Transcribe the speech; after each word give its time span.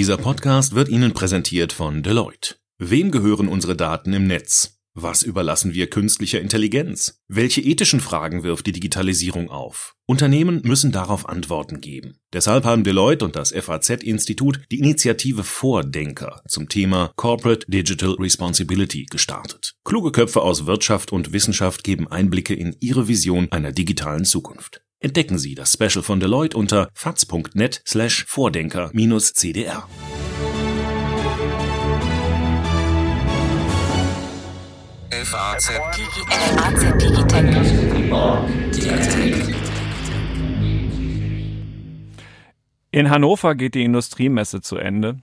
Dieser 0.00 0.16
Podcast 0.16 0.74
wird 0.74 0.88
Ihnen 0.88 1.12
präsentiert 1.12 1.74
von 1.74 2.02
Deloitte. 2.02 2.54
Wem 2.78 3.10
gehören 3.10 3.48
unsere 3.48 3.76
Daten 3.76 4.14
im 4.14 4.26
Netz? 4.26 4.80
Was 4.94 5.22
überlassen 5.22 5.74
wir 5.74 5.90
künstlicher 5.90 6.40
Intelligenz? 6.40 7.20
Welche 7.28 7.60
ethischen 7.60 8.00
Fragen 8.00 8.42
wirft 8.42 8.66
die 8.66 8.72
Digitalisierung 8.72 9.50
auf? 9.50 9.96
Unternehmen 10.06 10.62
müssen 10.64 10.90
darauf 10.90 11.28
Antworten 11.28 11.82
geben. 11.82 12.16
Deshalb 12.32 12.64
haben 12.64 12.82
Deloitte 12.82 13.26
und 13.26 13.36
das 13.36 13.52
FAZ-Institut 13.52 14.62
die 14.70 14.78
Initiative 14.78 15.44
Vordenker 15.44 16.40
zum 16.48 16.70
Thema 16.70 17.12
Corporate 17.16 17.66
Digital 17.70 18.12
Responsibility 18.18 19.04
gestartet. 19.04 19.74
Kluge 19.84 20.12
Köpfe 20.12 20.40
aus 20.40 20.64
Wirtschaft 20.64 21.12
und 21.12 21.34
Wissenschaft 21.34 21.84
geben 21.84 22.08
Einblicke 22.08 22.54
in 22.54 22.74
ihre 22.80 23.06
Vision 23.06 23.52
einer 23.52 23.72
digitalen 23.72 24.24
Zukunft. 24.24 24.80
Entdecken 25.02 25.38
Sie 25.38 25.54
das 25.54 25.72
Special 25.72 26.02
von 26.02 26.20
Deloitte 26.20 26.58
unter 26.58 26.90
faz.net 26.92 27.82
slash 27.86 28.26
Vordenker-CDR. 28.26 29.88
FAZ 35.10 35.70
In 42.90 43.08
Hannover 43.08 43.54
geht 43.54 43.74
die 43.74 43.84
Industriemesse 43.84 44.60
zu 44.60 44.76
Ende 44.76 45.22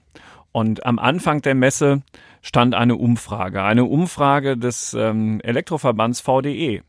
und 0.50 0.84
am 0.84 0.98
Anfang 0.98 1.40
der 1.42 1.54
Messe 1.54 2.02
stand 2.42 2.74
eine 2.74 2.96
Umfrage, 2.96 3.62
eine 3.62 3.84
Umfrage 3.84 4.56
des 4.56 4.92
ähm, 4.94 5.40
Elektroverbands 5.44 6.20
VDE. 6.20 6.82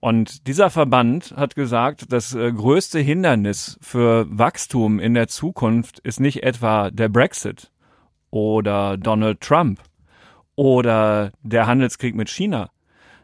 Und 0.00 0.46
dieser 0.46 0.70
Verband 0.70 1.34
hat 1.36 1.56
gesagt, 1.56 2.12
das 2.12 2.34
äh, 2.34 2.52
größte 2.52 3.00
Hindernis 3.00 3.78
für 3.80 4.26
Wachstum 4.30 5.00
in 5.00 5.14
der 5.14 5.26
Zukunft 5.26 5.98
ist 6.00 6.20
nicht 6.20 6.44
etwa 6.44 6.90
der 6.90 7.08
Brexit 7.08 7.72
oder 8.30 8.96
Donald 8.96 9.40
Trump 9.40 9.80
oder 10.54 11.32
der 11.42 11.66
Handelskrieg 11.66 12.14
mit 12.14 12.28
China, 12.30 12.70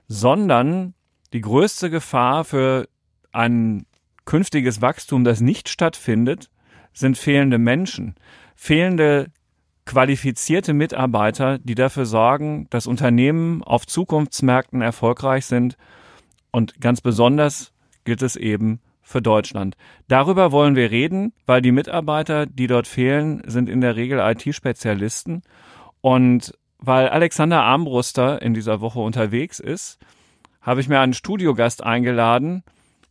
sondern 0.09 0.95
die 1.33 1.41
größte 1.41 1.91
Gefahr 1.91 2.45
für 2.45 2.89
ein 3.33 3.87
künftiges 4.25 4.81
Wachstum, 4.81 5.25
das 5.25 5.41
nicht 5.41 5.69
stattfindet, 5.69 6.51
sind 6.93 7.19
fehlende 7.19 7.59
Menschen, 7.59 8.15
fehlende 8.55 9.31
qualifizierte 9.85 10.73
Mitarbeiter, 10.73 11.59
die 11.59 11.75
dafür 11.75 12.07
sorgen, 12.07 12.67
dass 12.71 12.87
Unternehmen 12.87 13.63
auf 13.63 13.87
Zukunftsmärkten 13.87 14.81
erfolgreich 14.81 15.47
sind. 15.47 15.77
Und 16.55 16.81
ganz 16.81 17.01
besonders 17.01 17.73
gilt 18.05 18.23
es 18.23 18.37
eben 18.37 18.79
für 19.03 19.21
Deutschland. 19.21 19.77
Darüber 20.07 20.53
wollen 20.53 20.77
wir 20.77 20.93
reden, 20.93 21.33
weil 21.47 21.61
die 21.61 21.73
Mitarbeiter, 21.73 22.47
die 22.47 22.69
dort 22.69 22.87
fehlen, 22.87 23.43
sind 23.45 23.69
in 23.69 23.81
der 23.81 23.97
Regel 23.97 24.21
IT-Spezialisten. 24.21 25.43
Und 26.01 26.57
weil 26.79 27.09
Alexander 27.09 27.65
Armbruster 27.65 28.41
in 28.41 28.55
dieser 28.55 28.81
Woche 28.81 29.01
unterwegs 29.01 29.59
ist, 29.59 29.99
habe 30.61 30.81
ich 30.81 30.87
mir 30.87 31.01
einen 31.01 31.13
Studiogast 31.13 31.83
eingeladen, 31.83 32.63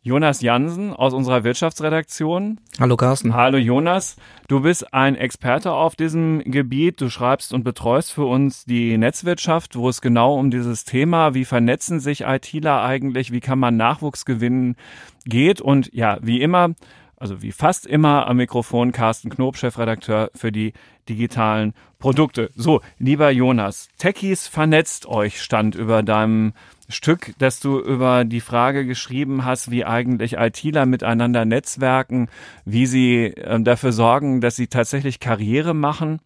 Jonas 0.05 0.41
Jansen 0.41 0.91
aus 0.91 1.13
unserer 1.13 1.45
Wirtschaftsredaktion. 1.45 2.59
Hallo 2.77 2.97
Carsten. 2.97 3.33
Hallo 3.33 3.57
Jonas. 3.57 4.17
Du 4.49 4.59
bist 4.59 4.93
ein 4.93 5.15
Experte 5.15 5.71
auf 5.71 5.95
diesem 5.95 6.39
Gebiet. 6.43 6.99
Du 6.99 7.09
schreibst 7.09 7.53
und 7.53 7.63
betreust 7.63 8.11
für 8.11 8.25
uns 8.25 8.65
die 8.65 8.97
Netzwirtschaft, 8.97 9.77
wo 9.77 9.87
es 9.87 10.01
genau 10.01 10.37
um 10.37 10.51
dieses 10.51 10.83
Thema, 10.83 11.35
wie 11.35 11.45
vernetzen 11.45 12.01
sich 12.01 12.25
ITler 12.25 12.83
eigentlich, 12.83 13.31
wie 13.31 13.39
kann 13.39 13.59
man 13.59 13.77
Nachwuchs 13.77 14.25
gewinnen, 14.25 14.75
geht. 15.23 15.61
Und 15.61 15.93
ja, 15.93 16.17
wie 16.21 16.41
immer, 16.41 16.75
also 17.15 17.41
wie 17.41 17.53
fast 17.53 17.87
immer 17.87 18.27
am 18.27 18.35
Mikrofon 18.35 18.91
Carsten 18.91 19.29
Knob, 19.29 19.55
Chefredakteur 19.55 20.31
für 20.35 20.51
die 20.51 20.73
digitalen 21.07 21.73
Produkte. 21.97 22.49
So, 22.57 22.81
lieber 22.99 23.31
Jonas, 23.31 23.87
Techies 23.97 24.49
vernetzt 24.49 25.05
euch 25.05 25.41
stand 25.41 25.75
über 25.75 26.03
deinem 26.03 26.51
Stück, 26.89 27.33
dass 27.37 27.59
du 27.59 27.79
über 27.79 28.25
die 28.25 28.41
Frage 28.41 28.85
geschrieben 28.85 29.45
hast, 29.45 29.71
wie 29.71 29.85
eigentlich 29.85 30.33
ITler 30.33 30.85
miteinander 30.85 31.45
netzwerken, 31.45 32.29
wie 32.65 32.85
sie 32.85 33.25
äh, 33.25 33.61
dafür 33.61 33.91
sorgen, 33.91 34.41
dass 34.41 34.55
sie 34.55 34.67
tatsächlich 34.67 35.19
Karriere 35.19 35.73
machen. 35.73 36.19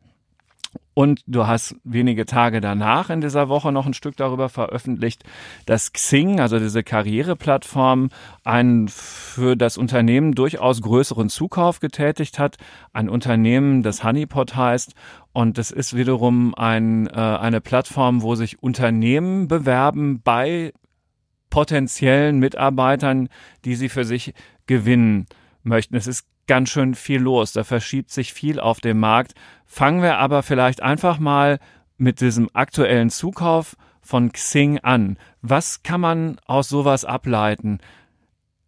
Und 0.93 1.21
du 1.27 1.45
hast 1.45 1.75
wenige 1.83 2.25
Tage 2.25 2.59
danach 2.59 3.09
in 3.09 3.21
dieser 3.21 3.49
Woche 3.49 3.71
noch 3.71 3.85
ein 3.85 3.93
Stück 3.93 4.17
darüber 4.17 4.49
veröffentlicht, 4.49 5.23
dass 5.67 5.93
Xing, 5.93 6.39
also 6.39 6.57
diese 6.57 6.83
Karriereplattform, 6.83 8.09
einen 8.43 8.87
für 8.87 9.55
das 9.55 9.77
Unternehmen 9.77 10.33
durchaus 10.33 10.81
größeren 10.81 11.29
Zukauf 11.29 11.79
getätigt 11.79 12.39
hat. 12.39 12.57
Ein 12.93 13.09
Unternehmen, 13.09 13.83
das 13.83 14.03
Honeypot 14.03 14.55
heißt. 14.55 14.93
Und 15.33 15.59
das 15.59 15.69
ist 15.69 15.95
wiederum 15.95 16.55
ein, 16.55 17.07
äh, 17.07 17.11
eine 17.11 17.61
Plattform, 17.61 18.23
wo 18.23 18.33
sich 18.33 18.63
Unternehmen 18.63 19.47
bewerben 19.47 20.21
bei 20.23 20.73
potenziellen 21.49 22.39
Mitarbeitern, 22.39 23.29
die 23.65 23.75
sie 23.75 23.89
für 23.89 24.03
sich 24.03 24.33
gewinnen 24.65 25.27
möchten. 25.67 25.95
Es 25.95 26.07
ist 26.07 26.25
ganz 26.47 26.69
schön 26.69 26.95
viel 26.95 27.21
los. 27.21 27.53
Da 27.53 27.63
verschiebt 27.63 28.11
sich 28.11 28.33
viel 28.33 28.59
auf 28.59 28.79
dem 28.79 28.99
Markt. 28.99 29.33
Fangen 29.65 30.01
wir 30.01 30.17
aber 30.17 30.43
vielleicht 30.43 30.81
einfach 30.81 31.19
mal 31.19 31.59
mit 31.97 32.21
diesem 32.21 32.49
aktuellen 32.53 33.09
Zukauf 33.09 33.75
von 34.01 34.31
Xing 34.31 34.79
an. 34.79 35.17
Was 35.41 35.83
kann 35.83 36.01
man 36.01 36.37
aus 36.45 36.69
sowas 36.69 37.05
ableiten? 37.05 37.79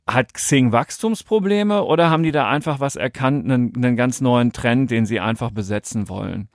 Hat 0.06 0.34
Xing 0.34 0.72
Wachstumsprobleme 0.72 1.84
oder 1.84 2.10
haben 2.10 2.24
die 2.24 2.32
da 2.32 2.50
einfach 2.50 2.80
was 2.80 2.96
erkannt, 2.96 3.46
einen, 3.46 3.74
einen 3.76 3.96
ganz 3.96 4.22
neuen 4.22 4.52
Trend, 4.52 4.92
den 4.92 5.06
sie 5.06 5.20
einfach 5.20 5.52
besetzen 5.52 6.10
wollen? 6.10 6.50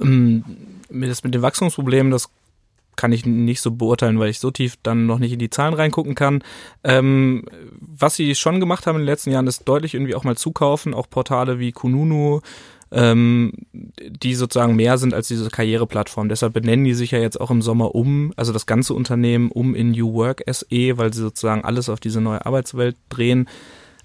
Ähm, 0.00 0.44
das 0.88 1.24
mit 1.24 1.34
den 1.34 1.42
Wachstumsproblemen, 1.42 2.10
das 2.12 2.30
kann 2.96 3.12
ich 3.12 3.26
nicht 3.26 3.60
so 3.60 3.70
beurteilen, 3.70 4.18
weil 4.18 4.30
ich 4.30 4.40
so 4.40 4.50
tief 4.50 4.76
dann 4.82 5.06
noch 5.06 5.18
nicht 5.18 5.32
in 5.32 5.38
die 5.38 5.50
Zahlen 5.50 5.74
reingucken 5.74 6.14
kann. 6.14 6.42
Ähm, 6.82 7.44
was 7.80 8.16
sie 8.16 8.34
schon 8.34 8.60
gemacht 8.60 8.86
haben 8.86 8.96
in 8.96 9.02
den 9.02 9.06
letzten 9.06 9.30
Jahren, 9.30 9.46
ist 9.46 9.68
deutlich 9.68 9.94
irgendwie 9.94 10.14
auch 10.14 10.24
mal 10.24 10.36
zukaufen, 10.36 10.94
auch 10.94 11.08
Portale 11.08 11.58
wie 11.58 11.72
Kununu, 11.72 12.40
ähm, 12.92 13.52
die 13.72 14.34
sozusagen 14.34 14.76
mehr 14.76 14.98
sind 14.98 15.12
als 15.12 15.28
diese 15.28 15.48
Karriereplattform. 15.50 16.28
Deshalb 16.28 16.52
benennen 16.52 16.84
die 16.84 16.94
sich 16.94 17.10
ja 17.10 17.18
jetzt 17.18 17.40
auch 17.40 17.50
im 17.50 17.62
Sommer 17.62 17.94
um, 17.94 18.32
also 18.36 18.52
das 18.52 18.66
ganze 18.66 18.94
Unternehmen 18.94 19.50
um 19.50 19.74
in 19.74 19.90
New 19.90 20.14
Work 20.14 20.42
SE, 20.46 20.98
weil 20.98 21.12
sie 21.12 21.22
sozusagen 21.22 21.64
alles 21.64 21.88
auf 21.88 22.00
diese 22.00 22.20
neue 22.20 22.44
Arbeitswelt 22.46 22.96
drehen. 23.08 23.48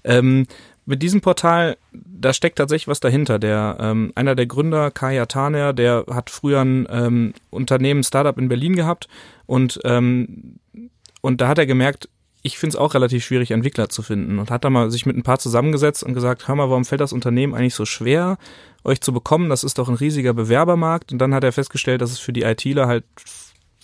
Ähm, 0.04 0.46
mit 0.84 1.02
diesem 1.02 1.20
Portal, 1.20 1.76
da 1.92 2.32
steckt 2.32 2.58
tatsächlich 2.58 2.88
was 2.88 3.00
dahinter. 3.00 3.38
Der 3.38 3.76
ähm, 3.80 4.12
einer 4.14 4.34
der 4.34 4.46
Gründer, 4.46 4.90
Kaya 4.90 5.26
Taner, 5.26 5.72
der 5.72 6.04
hat 6.10 6.30
früher 6.30 6.60
ein 6.60 6.86
ähm, 6.90 7.34
Unternehmen, 7.50 8.02
Startup 8.02 8.36
in 8.36 8.48
Berlin 8.48 8.76
gehabt 8.76 9.08
und 9.46 9.80
ähm, 9.84 10.58
und 11.20 11.40
da 11.40 11.48
hat 11.48 11.58
er 11.58 11.66
gemerkt, 11.66 12.08
ich 12.42 12.58
finde 12.58 12.74
es 12.74 12.80
auch 12.80 12.94
relativ 12.94 13.24
schwierig, 13.24 13.52
Entwickler 13.52 13.88
zu 13.88 14.02
finden 14.02 14.40
und 14.40 14.50
hat 14.50 14.64
da 14.64 14.70
mal 14.70 14.90
sich 14.90 15.06
mit 15.06 15.16
ein 15.16 15.22
paar 15.22 15.38
zusammengesetzt 15.38 16.02
und 16.02 16.12
gesagt, 16.12 16.48
hör 16.48 16.56
mal, 16.56 16.68
warum 16.68 16.84
fällt 16.84 17.00
das 17.00 17.12
Unternehmen 17.12 17.54
eigentlich 17.54 17.76
so 17.76 17.84
schwer, 17.84 18.36
euch 18.82 19.00
zu 19.00 19.12
bekommen? 19.12 19.48
Das 19.48 19.62
ist 19.62 19.78
doch 19.78 19.88
ein 19.88 19.94
riesiger 19.94 20.34
Bewerbermarkt. 20.34 21.12
Und 21.12 21.18
dann 21.18 21.34
hat 21.34 21.44
er 21.44 21.52
festgestellt, 21.52 22.02
dass 22.02 22.10
es 22.10 22.18
für 22.18 22.32
die 22.32 22.42
ITler 22.42 22.88
halt 22.88 23.04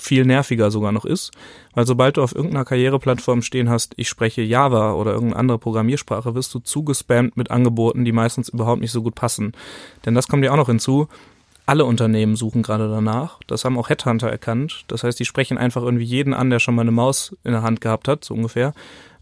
viel 0.00 0.24
nerviger 0.24 0.70
sogar 0.70 0.92
noch 0.92 1.04
ist, 1.04 1.32
weil 1.74 1.86
sobald 1.86 2.16
du 2.16 2.22
auf 2.22 2.34
irgendeiner 2.34 2.64
Karriereplattform 2.64 3.42
stehen 3.42 3.68
hast, 3.68 3.94
ich 3.96 4.08
spreche 4.08 4.42
Java 4.42 4.92
oder 4.92 5.12
irgendeine 5.12 5.40
andere 5.40 5.58
Programmiersprache, 5.58 6.34
wirst 6.34 6.54
du 6.54 6.60
zugespammt 6.60 7.36
mit 7.36 7.50
Angeboten, 7.50 8.04
die 8.04 8.12
meistens 8.12 8.48
überhaupt 8.48 8.80
nicht 8.80 8.92
so 8.92 9.02
gut 9.02 9.14
passen. 9.14 9.52
Denn 10.06 10.14
das 10.14 10.28
kommt 10.28 10.44
ja 10.44 10.52
auch 10.52 10.56
noch 10.56 10.68
hinzu. 10.68 11.08
Alle 11.66 11.84
Unternehmen 11.84 12.36
suchen 12.36 12.62
gerade 12.62 12.88
danach. 12.88 13.40
Das 13.46 13.64
haben 13.64 13.76
auch 13.76 13.90
Headhunter 13.90 14.30
erkannt. 14.30 14.84
Das 14.88 15.04
heißt, 15.04 15.20
die 15.20 15.26
sprechen 15.26 15.58
einfach 15.58 15.82
irgendwie 15.82 16.04
jeden 16.04 16.32
an, 16.32 16.48
der 16.48 16.60
schon 16.60 16.74
mal 16.74 16.82
eine 16.82 16.92
Maus 16.92 17.36
in 17.44 17.52
der 17.52 17.62
Hand 17.62 17.80
gehabt 17.80 18.08
hat, 18.08 18.24
so 18.24 18.34
ungefähr. 18.34 18.72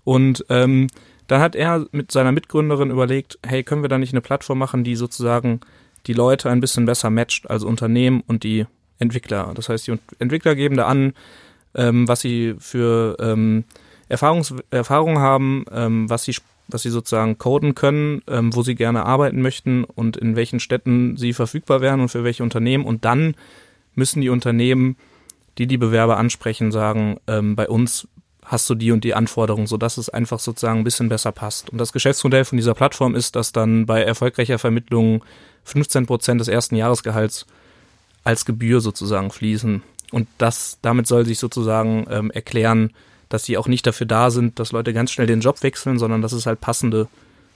Und 0.04 0.44
ähm, 0.48 0.86
dann 1.26 1.40
hat 1.40 1.56
er 1.56 1.86
mit 1.90 2.12
seiner 2.12 2.30
Mitgründerin 2.30 2.90
überlegt, 2.90 3.38
hey, 3.44 3.64
können 3.64 3.82
wir 3.82 3.88
da 3.88 3.98
nicht 3.98 4.12
eine 4.12 4.20
Plattform 4.20 4.58
machen, 4.58 4.84
die 4.84 4.94
sozusagen 4.94 5.60
die 6.06 6.12
Leute 6.12 6.48
ein 6.50 6.60
bisschen 6.60 6.86
besser 6.86 7.10
matcht, 7.10 7.50
also 7.50 7.66
Unternehmen 7.66 8.22
und 8.26 8.44
die 8.44 8.66
Entwickler. 8.98 9.52
Das 9.54 9.68
heißt, 9.68 9.86
die 9.86 9.98
Entwickler 10.18 10.54
geben 10.54 10.76
da 10.76 10.86
an, 10.86 11.12
ähm, 11.74 12.08
was 12.08 12.20
sie 12.20 12.54
für 12.58 13.16
ähm, 13.20 13.64
Erfahrungs 14.08 14.54
Erfahrung 14.70 15.18
haben, 15.18 15.64
ähm, 15.72 16.08
was 16.08 16.24
sie 16.24 16.34
was 16.68 16.82
sie 16.82 16.90
sozusagen 16.90 17.38
coden 17.38 17.74
können, 17.74 18.22
ähm, 18.26 18.54
wo 18.54 18.62
sie 18.62 18.74
gerne 18.74 19.06
arbeiten 19.06 19.40
möchten 19.40 19.84
und 19.84 20.16
in 20.16 20.36
welchen 20.36 20.60
Städten 20.60 21.16
sie 21.16 21.32
verfügbar 21.32 21.80
wären 21.80 22.00
und 22.00 22.08
für 22.08 22.24
welche 22.24 22.42
Unternehmen. 22.42 22.84
Und 22.84 23.04
dann 23.04 23.36
müssen 23.94 24.20
die 24.20 24.30
Unternehmen, 24.30 24.96
die 25.58 25.66
die 25.66 25.78
Bewerber 25.78 26.16
ansprechen, 26.16 26.72
sagen, 26.72 27.18
ähm, 27.28 27.56
bei 27.56 27.68
uns 27.68 28.08
hast 28.44 28.68
du 28.70 28.74
die 28.74 28.92
und 28.92 29.02
die 29.04 29.14
Anforderungen, 29.14 29.66
sodass 29.66 29.96
es 29.96 30.08
einfach 30.08 30.38
sozusagen 30.38 30.78
ein 30.78 30.84
bisschen 30.84 31.08
besser 31.08 31.32
passt. 31.32 31.70
Und 31.70 31.78
das 31.78 31.92
Geschäftsmodell 31.92 32.44
von 32.44 32.56
dieser 32.56 32.74
Plattform 32.74 33.14
ist, 33.14 33.34
dass 33.34 33.52
dann 33.52 33.86
bei 33.86 34.02
erfolgreicher 34.02 34.58
Vermittlung 34.58 35.24
15 35.64 36.06
Prozent 36.06 36.40
des 36.40 36.48
ersten 36.48 36.76
Jahresgehalts 36.76 37.46
als 38.26 38.44
Gebühr 38.44 38.80
sozusagen 38.80 39.30
fließen. 39.30 39.82
Und 40.10 40.28
das, 40.38 40.78
damit 40.82 41.06
soll 41.06 41.24
sich 41.24 41.38
sozusagen 41.38 42.06
ähm, 42.10 42.30
erklären, 42.32 42.92
dass 43.28 43.44
sie 43.44 43.56
auch 43.56 43.68
nicht 43.68 43.86
dafür 43.86 44.06
da 44.06 44.30
sind, 44.30 44.58
dass 44.58 44.72
Leute 44.72 44.92
ganz 44.92 45.12
schnell 45.12 45.26
den 45.28 45.40
Job 45.40 45.62
wechseln, 45.62 45.98
sondern 45.98 46.22
dass 46.22 46.32
es 46.32 46.46
halt 46.46 46.60
passende 46.60 47.08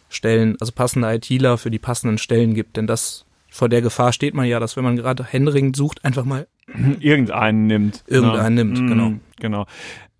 Stellen, 0.08 0.56
also 0.60 0.72
passende 0.72 1.12
ITler 1.12 1.58
für 1.58 1.70
die 1.70 1.78
passenden 1.78 2.18
Stellen 2.18 2.54
gibt. 2.54 2.76
Denn 2.76 2.86
das 2.86 3.24
vor 3.50 3.68
der 3.68 3.82
Gefahr 3.82 4.12
steht 4.12 4.34
man 4.34 4.46
ja, 4.46 4.60
dass 4.60 4.76
wenn 4.76 4.84
man 4.84 4.96
gerade 4.96 5.24
händeringend 5.24 5.76
sucht, 5.76 6.04
einfach 6.04 6.24
mal 6.24 6.46
irgendeinen 7.00 7.66
nimmt. 7.66 8.04
Irgendeinen 8.06 8.54
ne? 8.54 8.64
nimmt, 8.64 8.88
genau. 8.88 9.08
Mm, 9.10 9.20
Genau. 9.40 9.66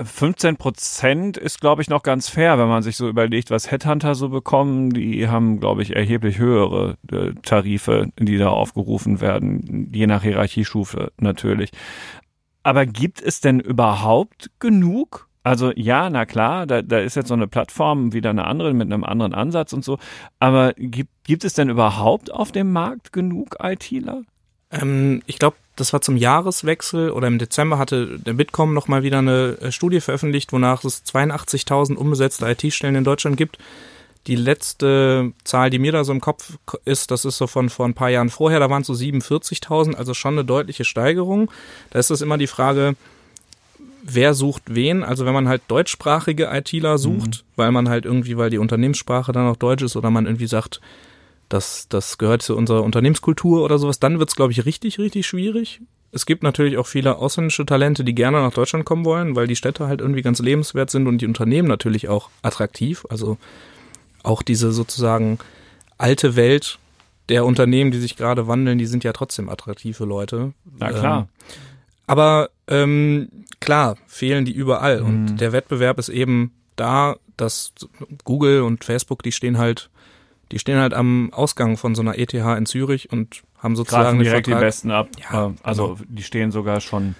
15 0.03 0.57
Prozent 0.57 1.37
ist, 1.37 1.61
glaube 1.61 1.83
ich, 1.83 1.91
noch 1.91 2.03
ganz 2.03 2.29
fair, 2.29 2.59
wenn 2.59 2.69
man 2.69 2.83
sich 2.83 2.97
so 2.97 3.09
überlegt, 3.09 3.51
was 3.51 3.71
Headhunter 3.71 4.15
so 4.15 4.31
bekommen. 4.31 4.91
Die 4.91 5.29
haben, 5.29 5.61
glaube 5.61 5.83
ich, 5.83 5.95
erheblich 5.95 6.39
höhere 6.39 6.97
äh, 7.13 7.33
Tarife, 7.43 8.09
die 8.19 8.39
da 8.39 8.49
aufgerufen 8.49 9.21
werden, 9.21 9.91
je 9.93 10.07
nach 10.07 10.23
Hierarchiestufe 10.23 11.13
natürlich. 11.19 11.71
Aber 12.63 12.87
gibt 12.87 13.23
es 13.23 13.41
denn 13.41 13.61
überhaupt 13.61 14.51
genug? 14.59 15.29
Also 15.43 15.73
ja, 15.75 16.11
na 16.11 16.27
klar, 16.27 16.67
da, 16.67 16.83
da 16.83 16.99
ist 16.99 17.17
jetzt 17.17 17.29
so 17.29 17.35
eine 17.35 17.49
Plattform 17.49 18.13
wieder 18.13 18.31
eine 18.31 18.45
andere 18.45 18.75
mit 18.75 18.93
einem 18.93 19.05
anderen 19.05 19.35
Ansatz 19.35 19.73
und 19.73 19.85
so. 19.85 19.99
Aber 20.39 20.75
gibt, 20.75 21.11
gibt 21.25 21.45
es 21.45 21.55
denn 21.55 21.71
überhaupt 21.71 22.33
auf 22.33 22.53
dem 22.53 22.73
Markt 22.73 23.13
genug 23.13 23.57
ITler? 23.63 24.23
Ähm, 24.71 25.23
ich 25.27 25.39
glaube, 25.39 25.57
das 25.77 25.93
war 25.95 26.03
zum 26.03 26.17
Jahreswechsel 26.17 27.11
oder 27.11 27.27
im 27.27 27.39
Dezember 27.39 27.79
hatte 27.79 28.19
der 28.19 28.35
Bitkom 28.35 28.75
noch 28.75 28.87
mal 28.87 29.03
wieder 29.03 29.19
eine 29.19 29.57
äh, 29.61 29.73
Studie 29.73 30.01
veröffentlicht, 30.01 30.53
wonach 30.53 30.85
es 30.85 31.05
82.000 31.07 31.95
unbesetzte 31.95 32.47
IT-Stellen 32.47 32.97
in 32.97 33.05
Deutschland 33.05 33.39
gibt. 33.39 33.59
Die 34.27 34.37
letzte 34.37 35.33
Zahl, 35.45 35.71
die 35.71 35.79
mir 35.79 35.93
da 35.93 36.05
so 36.05 36.13
im 36.13 36.21
Kopf 36.21 36.59
ist, 36.85 37.11
das 37.11 37.25
ist 37.25 37.39
so 37.39 37.47
von 37.47 37.71
vor 37.71 37.87
ein 37.87 37.95
paar 37.95 38.11
Jahren 38.11 38.29
vorher, 38.29 38.61
da 38.61 38.69
waren 38.69 38.83
es 38.83 38.89
so 38.89 38.93
47.000, 38.93 39.95
also 39.95 40.13
schon 40.13 40.35
eine 40.35 40.45
deutliche 40.45 40.85
Steigerung. 40.85 41.51
Da 41.89 41.99
ist 41.99 42.11
es 42.11 42.21
immer 42.21 42.37
die 42.37 42.47
Frage, 42.47 42.97
wer 44.03 44.35
sucht 44.35 44.63
wen? 44.67 45.03
Also 45.03 45.27
wenn 45.27 45.35
man 45.35 45.49
halt 45.49 45.63
deutschsprachige 45.69 46.49
ITler 46.53 46.99
sucht, 46.99 47.45
weil 47.57 47.73
man 47.73 47.89
halt 47.89 48.05
irgendwie, 48.05 48.37
weil 48.37 48.51
die 48.51 48.59
Unternehmenssprache 48.59 49.33
dann 49.33 49.49
auch 49.49 49.57
Deutsch 49.57 49.83
ist 49.83 49.97
oder 49.97 50.11
man 50.11 50.27
irgendwie 50.27 50.47
sagt, 50.47 50.81
das, 51.49 51.89
das 51.89 52.19
gehört 52.19 52.43
zu 52.43 52.57
unserer 52.57 52.83
Unternehmenskultur 52.83 53.65
oder 53.65 53.79
sowas, 53.79 53.99
dann 53.99 54.19
wird's, 54.19 54.37
glaube 54.37 54.53
ich, 54.53 54.65
richtig, 54.65 54.99
richtig 54.99 55.27
schwierig. 55.27 55.81
Es 56.13 56.27
gibt 56.27 56.43
natürlich 56.43 56.77
auch 56.77 56.87
viele 56.87 57.17
ausländische 57.17 57.67
Talente, 57.67 58.05
die 58.05 58.15
gerne 58.15 58.41
nach 58.41 58.53
Deutschland 58.53 58.85
kommen 58.85 59.05
wollen, 59.05 59.37
weil 59.37 59.47
die 59.47 59.57
Städte 59.57 59.87
halt 59.87 60.01
irgendwie 60.01 60.23
ganz 60.23 60.41
lebenswert 60.41 60.91
sind 60.91 61.07
und 61.07 61.19
die 61.19 61.27
Unternehmen 61.27 61.69
natürlich 61.69 62.09
auch 62.09 62.31
attraktiv. 62.43 63.05
Also 63.11 63.37
auch 64.23 64.43
diese 64.43 64.73
sozusagen 64.73 65.39
alte 65.99 66.37
Welt 66.37 66.79
der 67.29 67.45
Unternehmen, 67.45 67.91
die 67.91 67.99
sich 67.99 68.17
gerade 68.17 68.49
wandeln, 68.49 68.79
die 68.79 68.87
sind 68.87 69.05
ja 69.05 69.13
trotzdem 69.13 69.49
attraktiv 69.49 69.97
für 69.97 70.05
Leute. 70.05 70.53
Na 70.79 70.91
klar. 70.91 71.21
Ähm, 71.21 71.29
aber 72.07 72.51
ähm, 72.71 73.29
klar, 73.61 73.97
fehlen 74.07 74.45
die 74.45 74.53
überall. 74.53 75.01
Mhm. 75.01 75.07
Und 75.07 75.37
der 75.41 75.53
Wettbewerb 75.53 75.99
ist 75.99 76.09
eben 76.09 76.53
da, 76.77 77.17
dass 77.37 77.73
Google 78.25 78.63
und 78.63 78.85
Facebook, 78.85 79.23
die 79.23 79.33
stehen 79.33 79.59
halt, 79.59 79.91
die 80.53 80.59
stehen 80.59 80.79
halt 80.79 80.95
am 80.95 81.33
Ausgang 81.33 81.77
von 81.77 81.95
so 81.95 82.03
einer 82.03 82.19
ETH 82.19 82.35
in 82.35 82.67
Zürich 82.67 83.13
und 83.13 83.43
haben 83.59 83.77
sozusagen 83.77 84.05
Greifen 84.05 84.23
direkt 84.23 84.47
die 84.47 84.53
Vertrag- 84.53 84.61
Besten 84.61 84.91
ab. 84.91 85.09
Ja, 85.31 85.53
also 85.63 85.99
die 86.09 86.23
stehen 86.23 86.51
sogar 86.51 86.81
schon, 86.81 87.15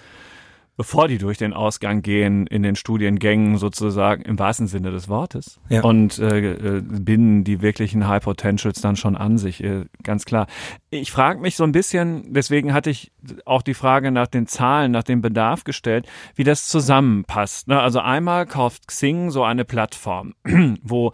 bevor 0.77 1.07
die 1.07 1.17
durch 1.17 1.37
den 1.37 1.53
Ausgang 1.53 2.01
gehen, 2.01 2.47
in 2.47 2.63
den 2.63 2.75
Studiengängen 2.75 3.57
sozusagen 3.57 4.23
im 4.23 4.39
wahrsten 4.39 4.67
Sinne 4.67 4.91
des 4.91 5.09
Wortes. 5.09 5.59
Ja. 5.69 5.83
Und 5.83 6.17
äh, 6.19 6.53
äh, 6.53 6.81
binden 6.81 7.43
die 7.43 7.61
wirklichen 7.61 8.07
High 8.07 8.23
Potentials 8.23 8.81
dann 8.81 8.95
schon 8.95 9.15
an 9.15 9.37
sich, 9.37 9.63
äh, 9.63 9.85
ganz 10.03 10.25
klar. 10.25 10.47
Ich 10.89 11.11
frage 11.11 11.39
mich 11.39 11.55
so 11.55 11.63
ein 11.63 11.71
bisschen, 11.71 12.33
deswegen 12.33 12.73
hatte 12.73 12.89
ich 12.89 13.11
auch 13.45 13.61
die 13.61 13.73
Frage 13.73 14.11
nach 14.11 14.27
den 14.27 14.47
Zahlen, 14.47 14.91
nach 14.91 15.03
dem 15.03 15.21
Bedarf 15.21 15.63
gestellt, 15.63 16.07
wie 16.35 16.43
das 16.43 16.67
zusammenpasst. 16.67 17.67
Ne? 17.67 17.79
Also 17.79 17.99
einmal 17.99 18.45
kauft 18.45 18.87
Xing 18.87 19.29
so 19.29 19.43
eine 19.43 19.65
Plattform, 19.65 20.33
wo 20.81 21.11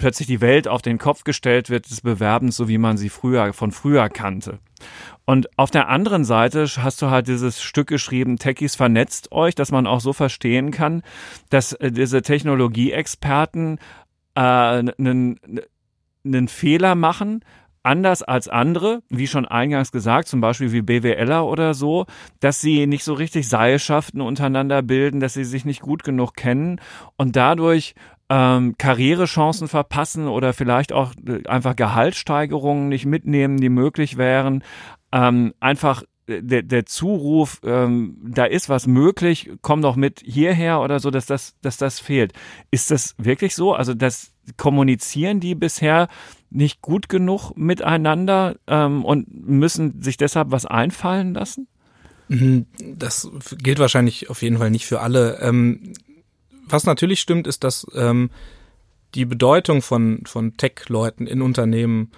plötzlich 0.00 0.26
die 0.26 0.40
Welt 0.40 0.66
auf 0.66 0.82
den 0.82 0.98
Kopf 0.98 1.24
gestellt 1.24 1.70
wird 1.70 1.90
des 1.90 2.00
Bewerbens, 2.00 2.56
so 2.56 2.68
wie 2.68 2.78
man 2.78 2.96
sie 2.96 3.10
früher 3.10 3.52
von 3.52 3.70
früher 3.70 4.08
kannte. 4.08 4.58
Und 5.24 5.48
auf 5.58 5.70
der 5.70 5.88
anderen 5.88 6.24
Seite 6.24 6.66
hast 6.78 7.02
du 7.02 7.10
halt 7.10 7.28
dieses 7.28 7.62
Stück 7.62 7.88
geschrieben, 7.88 8.38
Techies 8.38 8.74
vernetzt 8.74 9.32
euch, 9.32 9.54
dass 9.54 9.70
man 9.70 9.86
auch 9.86 10.00
so 10.00 10.12
verstehen 10.12 10.70
kann, 10.70 11.02
dass 11.50 11.72
äh, 11.74 11.92
diese 11.92 12.22
Technologieexperten 12.22 13.78
äh, 14.34 14.40
einen 14.40 15.38
einen 16.24 16.48
Fehler 16.48 16.94
machen, 16.94 17.42
anders 17.82 18.22
als 18.22 18.48
andere, 18.48 19.02
wie 19.08 19.26
schon 19.26 19.46
eingangs 19.46 19.90
gesagt, 19.90 20.28
zum 20.28 20.40
Beispiel 20.40 20.72
wie 20.72 20.82
BWLer 20.82 21.46
oder 21.46 21.74
so, 21.74 22.06
dass 22.40 22.60
sie 22.60 22.86
nicht 22.86 23.04
so 23.04 23.14
richtig 23.14 23.48
Seilschaften 23.48 24.20
untereinander 24.20 24.82
bilden, 24.82 25.20
dass 25.20 25.34
sie 25.34 25.44
sich 25.44 25.64
nicht 25.64 25.80
gut 25.80 26.04
genug 26.04 26.34
kennen 26.34 26.80
und 27.16 27.36
dadurch 27.36 27.94
ähm, 28.30 28.76
Karrierechancen 28.78 29.66
verpassen 29.66 30.28
oder 30.28 30.52
vielleicht 30.52 30.92
auch 30.92 31.12
äh, 31.26 31.46
einfach 31.48 31.74
Gehaltssteigerungen 31.74 32.88
nicht 32.88 33.04
mitnehmen, 33.04 33.58
die 33.58 33.68
möglich 33.68 34.16
wären. 34.16 34.62
Ähm, 35.10 35.52
einfach 35.58 36.04
äh, 36.28 36.40
der, 36.40 36.62
der 36.62 36.86
Zuruf, 36.86 37.60
ähm, 37.64 38.16
da 38.24 38.44
ist 38.44 38.68
was 38.68 38.86
möglich, 38.86 39.50
komm 39.62 39.82
doch 39.82 39.96
mit 39.96 40.22
hierher 40.24 40.80
oder 40.80 41.00
so, 41.00 41.10
dass 41.10 41.26
das, 41.26 41.56
dass 41.60 41.76
das 41.76 41.98
fehlt. 41.98 42.32
Ist 42.70 42.92
das 42.92 43.16
wirklich 43.18 43.56
so? 43.56 43.74
Also 43.74 43.94
das 43.94 44.32
kommunizieren 44.56 45.40
die 45.40 45.56
bisher 45.56 46.06
nicht 46.50 46.82
gut 46.82 47.08
genug 47.08 47.52
miteinander 47.56 48.56
ähm, 48.68 49.04
und 49.04 49.26
müssen 49.28 50.02
sich 50.02 50.16
deshalb 50.16 50.52
was 50.52 50.66
einfallen 50.66 51.34
lassen? 51.34 51.66
Mhm, 52.28 52.66
Das 52.96 53.28
gilt 53.58 53.80
wahrscheinlich 53.80 54.30
auf 54.30 54.42
jeden 54.42 54.58
Fall 54.58 54.70
nicht 54.70 54.86
für 54.86 55.00
alle. 55.00 55.40
Ähm, 55.40 55.94
was 56.72 56.84
natürlich 56.84 57.20
stimmt, 57.20 57.46
ist, 57.46 57.64
dass 57.64 57.86
ähm, 57.94 58.30
die 59.14 59.24
Bedeutung 59.24 59.82
von, 59.82 60.22
von 60.26 60.56
Tech-Leuten 60.56 61.26
in 61.26 61.42
Unternehmen 61.42 62.10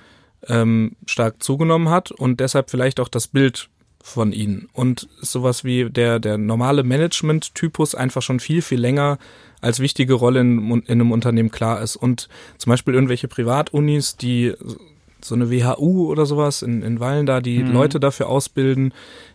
ähm, 0.49 0.97
stark 1.07 1.43
zugenommen 1.43 1.89
hat 1.89 2.11
und 2.11 2.41
deshalb 2.41 2.71
vielleicht 2.71 3.01
auch 3.01 3.09
das 3.09 3.29
Bild 3.29 3.69
von 4.03 4.33
ihnen. 4.33 4.69
Und 4.73 5.09
sowas 5.21 5.63
wie 5.63 5.89
der, 5.89 6.19
der 6.19 6.37
normale 6.37 6.83
Management-Typus 6.83 7.95
einfach 7.95 8.21
schon 8.23 8.41
viel, 8.41 8.61
viel 8.61 8.81
länger 8.81 9.19
als 9.61 9.79
wichtige 9.79 10.15
Rolle 10.15 10.41
in, 10.41 10.59
in 10.71 10.85
einem 10.89 11.13
Unternehmen 11.13 11.53
klar 11.53 11.81
ist. 11.81 11.95
Und 11.95 12.29
zum 12.59 12.71
Beispiel 12.71 12.95
irgendwelche 12.95 13.29
Privatunis, 13.29 14.17
die 14.17 14.55
so 15.25 15.35
eine 15.35 15.51
WHU 15.51 16.11
oder 16.11 16.27
sowas 16.27 16.63
in, 16.63 16.83
in 16.83 17.01
Wallen 17.01 17.27
da, 17.27 17.41
die 17.41 17.63
Mhm. 17.63 17.73
Leute 17.73 18.01
dafür 18.01 18.29
ausbilden, 18.29 18.93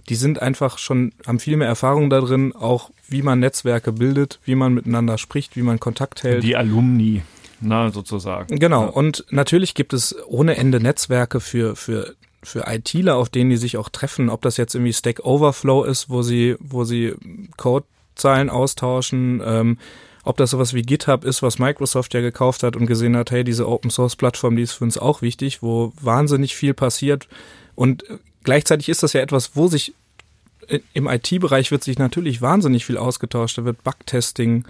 die 0.10 0.16
sind 0.16 0.42
einfach 0.42 0.78
schon, 0.78 1.14
haben 1.26 1.40
viel 1.40 1.58
mehr 1.58 1.68
Erfahrung 1.68 2.10
da 2.10 2.22
drin, 2.22 2.54
auch 2.56 2.92
wie 3.10 3.22
man 3.22 3.40
Netzwerke 3.40 3.92
bildet, 3.92 4.40
wie 4.46 4.56
man 4.56 4.74
miteinander 4.74 5.18
spricht, 5.18 5.56
wie 5.56 5.62
man 5.62 5.80
Kontakt 5.80 6.24
hält. 6.24 6.44
Die 6.44 6.56
Alumni, 6.56 7.22
na, 7.62 7.90
sozusagen. 7.92 8.60
Genau, 8.60 8.84
Ja. 8.84 8.88
und 8.90 9.26
natürlich 9.30 9.74
gibt 9.74 9.94
es 9.94 10.16
ohne 10.28 10.58
Ende 10.58 10.80
Netzwerke 10.80 11.40
für, 11.40 11.76
für, 11.76 12.14
für 12.44 12.66
ITler, 12.68 13.16
auf 13.16 13.30
denen 13.30 13.50
die 13.50 13.58
sich 13.58 13.78
auch 13.78 13.90
treffen, 13.90 14.30
ob 14.30 14.42
das 14.42 14.58
jetzt 14.58 14.76
irgendwie 14.76 14.94
Stack 14.94 15.22
Overflow 15.26 15.84
ist, 15.84 16.10
wo 16.10 16.22
sie, 16.22 16.56
wo 16.60 16.84
sie 16.84 17.14
Codezeilen 17.58 18.50
austauschen, 18.50 19.42
ähm, 19.46 19.78
ob 20.28 20.38
das 20.38 20.52
sowas 20.52 20.74
wie 20.74 20.82
GitHub 20.82 21.24
ist, 21.24 21.42
was 21.42 21.58
Microsoft 21.58 22.14
ja 22.14 22.22
gekauft 22.22 22.64
hat 22.64 22.76
und 22.76 22.86
gesehen 22.86 23.16
hat, 23.16 23.32
hey, 23.32 23.44
diese 23.44 23.68
Open 23.68 23.90
Source 23.90 24.16
Plattform, 24.16 24.58
die 24.58 24.64
ist 24.64 24.74
für 24.74 24.84
uns 24.84 24.98
auch 24.98 25.22
wichtig, 25.22 25.62
wo 25.64 25.94
wahnsinnig 26.02 26.56
viel 26.56 26.74
passiert. 26.74 27.28
Und 27.76 28.10
äh, 28.10 28.18
gleichzeitig 28.44 28.90
ist 28.90 29.04
das 29.04 29.14
ja 29.14 29.22
etwas, 29.22 29.56
wo 29.56 29.68
sich 29.68 29.94
äh, 30.68 30.80
im 30.94 31.08
IT-Bereich 31.08 31.72
wird 31.72 31.84
sich 31.84 31.98
natürlich 31.98 32.42
wahnsinnig 32.42 32.86
viel 32.86 32.98
ausgetauscht. 32.98 33.58
Da 33.58 33.64
wird 33.64 33.84
Bugtesting, 33.86 34.66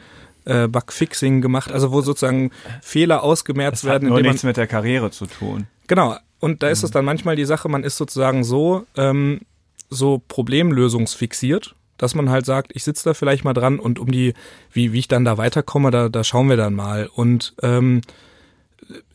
äh, 0.46 0.68
Bugfixing 0.68 1.42
gemacht, 1.42 1.72
also 1.72 1.92
wo 1.92 2.02
sozusagen 2.02 2.52
Fehler 2.82 3.24
ausgemerzt 3.24 3.84
Das 3.84 3.90
hat 3.90 3.94
werden, 3.94 4.10
nur 4.10 4.20
indem 4.20 4.30
man 4.30 4.34
nichts 4.34 4.44
mit 4.44 4.58
der 4.58 4.68
Karriere 4.68 5.10
zu 5.10 5.26
tun. 5.26 5.66
Genau. 5.88 6.16
Und 6.40 6.62
da 6.62 6.70
ist 6.70 6.84
es 6.84 6.92
dann 6.92 7.04
manchmal 7.04 7.36
die 7.36 7.46
Sache, 7.46 7.68
man 7.68 7.84
ist 7.84 7.98
sozusagen 7.98 8.44
so, 8.44 8.86
ähm, 8.96 9.42
so 9.90 10.22
problemlösungsfixiert, 10.28 11.74
dass 11.98 12.16
man 12.16 12.30
halt 12.30 12.46
sagt, 12.46 12.72
ich 12.76 12.84
sitze 12.84 13.10
da 13.10 13.14
vielleicht 13.14 13.44
mal 13.44 13.54
dran 13.54 13.80
und 13.80 14.00
um 14.00 14.12
die, 14.12 14.34
wie, 14.72 14.94
wie 14.94 15.00
ich 15.00 15.08
dann 15.08 15.26
da 15.26 15.38
weiterkomme, 15.38 15.92
da, 15.92 16.10
da 16.10 16.24
schauen 16.24 16.50
wir 16.50 16.58
dann 16.58 16.74
mal. 16.74 17.08
Und 17.08 17.54
ähm, 17.62 18.02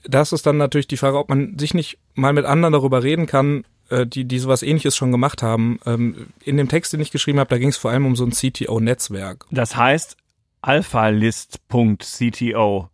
das 0.05 0.33
ist 0.33 0.47
dann 0.47 0.57
natürlich 0.57 0.89
die 0.89 0.97
Frage, 0.97 1.19
ob 1.19 1.29
man 1.29 1.59
sich 1.59 1.75
nicht 1.75 1.99
mal 2.15 2.33
mit 2.33 2.45
anderen 2.45 2.73
darüber 2.73 3.03
reden 3.03 3.27
kann, 3.27 3.65
äh, 3.89 4.07
die, 4.07 4.25
die 4.25 4.39
sowas 4.39 4.63
ähnliches 4.63 4.97
schon 4.97 5.13
gemacht 5.13 5.43
haben. 5.43 5.79
Ähm, 5.87 6.29
in 6.45 6.57
dem 6.57 6.69
Text, 6.69 6.93
den 6.93 7.01
ich 7.01 7.11
geschrieben 7.11 7.39
habe, 7.39 7.51
da 7.51 7.59
ging 7.59 7.71
es 7.71 7.77
vor 7.77 7.91
allem 7.91 8.07
um 8.07 8.17
so 8.17 8.25
ein 8.25 8.33
CTO-Netzwerk. 8.33 9.47
Das 9.51 9.77
heißt 9.77 10.17
alphalist.cto. 10.63 12.89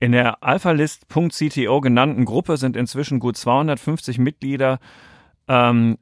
In 0.00 0.12
der 0.12 0.42
alphalist.cto 0.42 1.80
genannten 1.80 2.24
Gruppe 2.24 2.56
sind 2.56 2.76
inzwischen 2.76 3.20
gut 3.20 3.36
250 3.36 4.18
Mitglieder 4.18 4.80
ähm, 5.46 5.98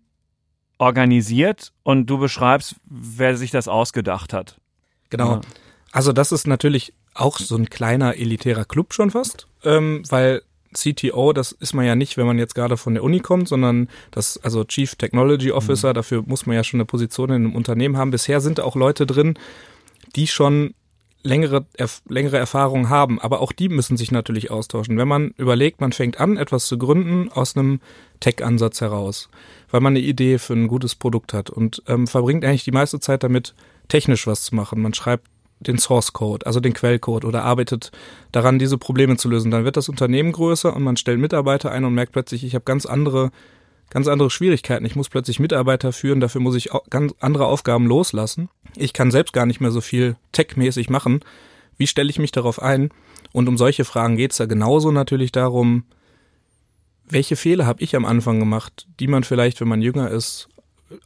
organisiert 0.80 1.72
und 1.82 2.06
du 2.06 2.18
beschreibst, 2.18 2.76
wer 2.86 3.36
sich 3.36 3.50
das 3.50 3.68
ausgedacht 3.68 4.32
hat. 4.32 4.56
Genau. 5.10 5.34
Ja. 5.34 5.40
Also 5.92 6.12
das 6.12 6.32
ist 6.32 6.46
natürlich 6.46 6.94
auch 7.14 7.38
so 7.38 7.56
ein 7.56 7.68
kleiner 7.68 8.16
elitärer 8.16 8.64
Club 8.64 8.94
schon 8.94 9.10
fast, 9.10 9.46
ähm, 9.62 10.02
weil 10.08 10.42
CTO, 10.72 11.32
das 11.32 11.52
ist 11.52 11.74
man 11.74 11.84
ja 11.84 11.96
nicht, 11.96 12.16
wenn 12.16 12.26
man 12.26 12.38
jetzt 12.38 12.54
gerade 12.54 12.76
von 12.76 12.94
der 12.94 13.02
Uni 13.02 13.20
kommt, 13.20 13.48
sondern 13.48 13.88
das, 14.10 14.38
also 14.42 14.64
Chief 14.64 14.94
Technology 14.94 15.52
Officer, 15.52 15.92
dafür 15.92 16.22
muss 16.24 16.46
man 16.46 16.56
ja 16.56 16.64
schon 16.64 16.78
eine 16.78 16.86
Position 16.86 17.30
in 17.30 17.34
einem 17.34 17.56
Unternehmen 17.56 17.96
haben. 17.96 18.12
Bisher 18.12 18.40
sind 18.40 18.58
da 18.58 18.62
auch 18.62 18.76
Leute 18.76 19.04
drin, 19.04 19.34
die 20.14 20.28
schon 20.28 20.74
längere, 21.22 21.66
erf 21.76 22.02
längere 22.08 22.38
Erfahrung 22.38 22.88
haben, 22.88 23.20
aber 23.20 23.40
auch 23.40 23.52
die 23.52 23.68
müssen 23.68 23.96
sich 23.96 24.12
natürlich 24.12 24.50
austauschen. 24.50 24.96
Wenn 24.96 25.08
man 25.08 25.34
überlegt, 25.36 25.80
man 25.80 25.92
fängt 25.92 26.20
an, 26.20 26.36
etwas 26.36 26.66
zu 26.66 26.78
gründen 26.78 27.30
aus 27.30 27.56
einem 27.56 27.80
Tech-Ansatz 28.20 28.80
heraus, 28.80 29.28
weil 29.70 29.80
man 29.80 29.92
eine 29.92 30.04
Idee 30.04 30.38
für 30.38 30.54
ein 30.54 30.68
gutes 30.68 30.94
Produkt 30.94 31.32
hat 31.32 31.50
und 31.50 31.82
ähm, 31.86 32.06
verbringt 32.06 32.44
eigentlich 32.44 32.64
die 32.64 32.72
meiste 32.72 33.00
Zeit 33.00 33.22
damit, 33.22 33.54
technisch 33.88 34.26
was 34.26 34.42
zu 34.42 34.54
machen. 34.54 34.82
Man 34.82 34.94
schreibt 34.94 35.26
den 35.60 35.78
Source 35.78 36.12
Code, 36.12 36.46
also 36.46 36.60
den 36.60 36.72
Quellcode 36.72 37.24
oder 37.24 37.44
arbeitet 37.44 37.92
daran, 38.32 38.58
diese 38.58 38.78
Probleme 38.78 39.16
zu 39.16 39.28
lösen. 39.28 39.50
Dann 39.50 39.64
wird 39.64 39.76
das 39.76 39.88
Unternehmen 39.88 40.32
größer 40.32 40.74
und 40.74 40.82
man 40.82 40.96
stellt 40.96 41.20
Mitarbeiter 41.20 41.70
ein 41.70 41.84
und 41.84 41.94
merkt 41.94 42.12
plötzlich, 42.12 42.44
ich 42.44 42.54
habe 42.54 42.64
ganz 42.64 42.86
andere 42.86 43.30
ganz 43.90 44.06
andere 44.06 44.30
Schwierigkeiten. 44.30 44.86
Ich 44.86 44.96
muss 44.96 45.08
plötzlich 45.08 45.40
Mitarbeiter 45.40 45.92
führen, 45.92 46.20
dafür 46.20 46.40
muss 46.40 46.54
ich 46.54 46.70
ganz 46.88 47.12
andere 47.20 47.46
Aufgaben 47.46 47.86
loslassen. 47.86 48.48
Ich 48.76 48.92
kann 48.92 49.10
selbst 49.10 49.32
gar 49.32 49.46
nicht 49.46 49.60
mehr 49.60 49.72
so 49.72 49.80
viel 49.80 50.16
techmäßig 50.32 50.88
machen. 50.88 51.20
Wie 51.76 51.88
stelle 51.88 52.08
ich 52.08 52.18
mich 52.18 52.30
darauf 52.32 52.62
ein? 52.62 52.90
Und 53.32 53.48
um 53.48 53.58
solche 53.58 53.84
Fragen 53.84 54.16
geht's 54.16 54.36
da 54.36 54.46
genauso 54.46 54.92
natürlich 54.92 55.32
darum, 55.32 55.84
welche 57.10 57.36
Fehler 57.36 57.66
habe 57.66 57.82
ich 57.82 57.96
am 57.96 58.04
Anfang 58.04 58.38
gemacht, 58.38 58.86
die 58.98 59.08
man 59.08 59.24
vielleicht, 59.24 59.60
wenn 59.60 59.68
man 59.68 59.82
jünger 59.82 60.10
ist, 60.10 60.48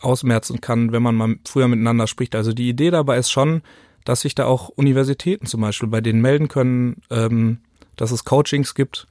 ausmerzen 0.01 0.61
kann, 0.61 0.93
wenn 0.93 1.03
man 1.03 1.15
mal 1.15 1.37
früher 1.45 1.69
miteinander 1.69 2.07
spricht. 2.07 2.35
Also 2.35 2.53
die 2.53 2.69
Idee 2.69 2.91
dabei 2.91 3.19
ist 3.19 3.31
schon, 3.31 3.63
dass 4.05 4.23
sich 4.23 4.35
da 4.35 4.47
auch 4.47 4.69
Universitäten 4.69 5.47
zum 5.47 5.61
Beispiel 5.61 5.89
bei 5.89 6.01
denen 6.01 6.21
melden 6.21 6.49
können, 6.49 7.03
ähm, 7.11 7.59
dass 7.97 8.11
es 8.11 8.25
Coachings 8.25 8.75
gibt, 8.75 9.07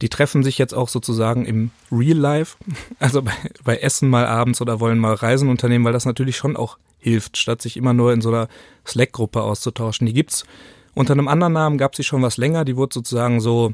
die 0.00 0.08
treffen 0.08 0.42
sich 0.42 0.58
jetzt 0.58 0.74
auch 0.74 0.88
sozusagen 0.88 1.44
im 1.44 1.70
Real 1.90 2.18
Life, 2.18 2.56
also 2.98 3.22
bei, 3.22 3.32
bei 3.64 3.76
Essen 3.76 4.08
mal 4.08 4.26
abends 4.26 4.60
oder 4.60 4.80
wollen 4.80 4.98
mal 4.98 5.14
Reisen 5.14 5.48
unternehmen, 5.48 5.84
weil 5.84 5.92
das 5.92 6.04
natürlich 6.04 6.36
schon 6.36 6.56
auch 6.56 6.78
hilft, 6.98 7.36
statt 7.36 7.62
sich 7.62 7.76
immer 7.76 7.92
nur 7.92 8.12
in 8.12 8.20
so 8.20 8.28
einer 8.28 8.48
Slack-Gruppe 8.86 9.42
auszutauschen. 9.42 10.06
Die 10.06 10.12
gibt's 10.12 10.44
unter 10.94 11.12
einem 11.12 11.28
anderen 11.28 11.52
Namen, 11.54 11.78
gab 11.78 11.96
sie 11.96 12.04
schon 12.04 12.22
was 12.22 12.36
länger, 12.36 12.64
die 12.64 12.76
wurde 12.76 12.94
sozusagen 12.94 13.40
so 13.40 13.72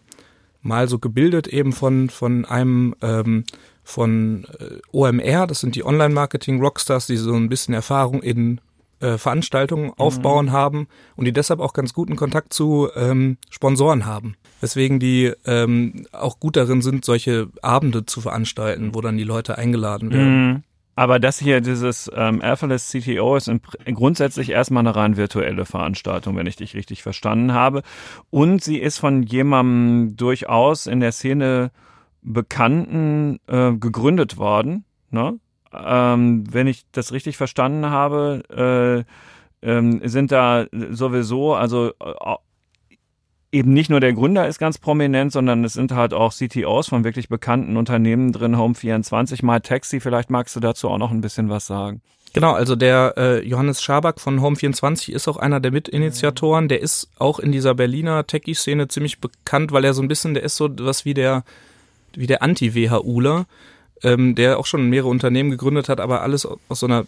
mal 0.63 0.89
so 0.89 0.99
gebildet 0.99 1.47
eben 1.47 1.73
von, 1.73 2.11
von 2.11 2.45
einem 2.45 2.95
ähm, 3.03 3.45
von 3.85 4.47
äh, 4.59 4.79
OMR, 4.93 5.47
das 5.47 5.61
sind 5.61 5.75
die 5.75 5.85
Online-Marketing-Rockstars, 5.85 7.07
die 7.07 7.17
so 7.17 7.35
ein 7.35 7.49
bisschen 7.49 7.73
Erfahrung 7.73 8.23
in 8.23 8.61
äh, 9.01 9.17
Veranstaltungen 9.17 9.87
mhm. 9.87 9.95
aufbauen 9.97 10.47
mhm. 10.47 10.53
haben 10.53 10.89
und 11.17 11.25
die 11.25 11.33
deshalb 11.33 11.61
auch 11.61 11.73
ganz 11.73 11.95
guten 11.95 12.17
Kontakt 12.17 12.53
zu 12.53 12.89
ähm, 12.95 13.39
Sponsoren 13.49 14.05
haben 14.05 14.37
weswegen 14.61 14.99
die 14.99 15.33
ähm, 15.47 16.07
auch 16.13 16.41
gut 16.41 16.57
darin 16.57 16.83
sind, 16.83 17.05
solche 17.05 17.49
Abende 17.63 18.07
zu 18.07 18.21
veranstalten, 18.21 18.95
wo 18.95 19.01
dann 19.01 19.17
die 19.17 19.25
Leute 19.25 19.59
eingeladen 19.59 20.13
werden. 20.13 20.47
Mhm. 20.47 20.63
Aber 20.99 21.21
das 21.21 21.39
hier, 21.39 21.61
dieses 21.61 22.11
ähm, 22.13 22.43
Alphaless 22.43 22.91
CTO, 22.91 23.37
ist 23.37 23.47
im, 23.47 23.61
grundsätzlich 23.95 24.51
erstmal 24.51 24.81
eine 24.81 24.97
rein 24.97 25.17
virtuelle 25.17 25.65
Veranstaltung, 25.65 26.35
wenn 26.35 26.49
ich 26.49 26.57
dich 26.57 26.75
richtig 26.75 27.05
verstanden 27.05 27.53
habe. 27.53 27.83
Und 28.31 28.65
sie 28.65 28.79
ist 28.79 28.99
von 28.99 29.23
jemandem 29.23 30.17
durchaus 30.17 30.89
in 30.89 30.99
der 30.99 31.13
Szene 31.13 31.71
Bekannten 32.23 33.39
äh, 33.47 33.75
gegründet 33.75 34.39
worden. 34.39 34.87
Ne? 35.13 35.39
Ähm, 35.73 36.53
wenn 36.53 36.67
ich 36.67 36.83
das 36.91 37.13
richtig 37.13 37.37
verstanden 37.37 37.87
habe, 37.87 39.07
äh, 39.63 39.69
ähm, 39.71 40.01
sind 40.03 40.33
da 40.33 40.67
sowieso, 40.73 41.55
also 41.55 41.91
äh, 41.91 42.37
eben 43.53 43.73
nicht 43.73 43.91
nur 43.91 44.01
der 44.01 44.13
Gründer 44.13 44.47
ist 44.47 44.59
ganz 44.59 44.79
prominent, 44.79 45.33
sondern 45.33 45.65
es 45.65 45.73
sind 45.73 45.93
halt 45.93 46.13
auch 46.13 46.33
CTOs 46.33 46.89
von 46.89 47.05
wirklich 47.05 47.29
bekannten 47.29 47.77
Unternehmen 47.77 48.33
drin, 48.33 48.57
Home24, 48.57 49.45
MyTaxi. 49.45 50.01
Vielleicht 50.01 50.31
magst 50.31 50.55
du 50.57 50.61
dazu 50.61 50.89
auch 50.89 50.99
noch 50.99 51.11
ein 51.11 51.21
bisschen 51.21 51.49
was 51.49 51.67
sagen. 51.67 52.03
Genau, 52.35 52.53
also 52.53 52.77
der 52.77 53.15
äh, 53.17 53.47
Johannes 53.47 53.83
Schaback 53.83 54.21
von 54.21 54.41
Home24 54.41 55.13
ist 55.13 55.29
auch 55.29 55.39
einer 55.39 55.61
der 55.61 55.73
Mitinitiatoren. 55.73 56.69
Der 56.69 56.81
ist 56.81 57.09
auch 57.19 57.39
in 57.39 57.53
dieser 57.53 57.75
Berliner 57.75 58.27
Techie-Szene 58.27 58.89
ziemlich 58.89 59.19
bekannt, 59.19 59.73
weil 59.73 59.85
er 59.85 59.95
so 59.95 60.03
ein 60.03 60.09
bisschen, 60.09 60.35
der 60.35 60.43
ist 60.43 60.57
so 60.57 60.69
was 60.81 61.07
wie 61.07 61.15
der, 61.15 61.43
wie 62.13 62.27
der 62.27 62.43
Anti-WHUler, 62.43 63.47
ähm, 64.03 64.35
der 64.35 64.59
auch 64.59 64.67
schon 64.67 64.91
mehrere 64.91 65.09
Unternehmen 65.09 65.51
gegründet 65.51 65.89
hat, 65.89 66.01
aber 66.01 66.21
alles 66.21 66.47
aus 66.47 66.81
so 66.81 66.87
einer 66.87 67.07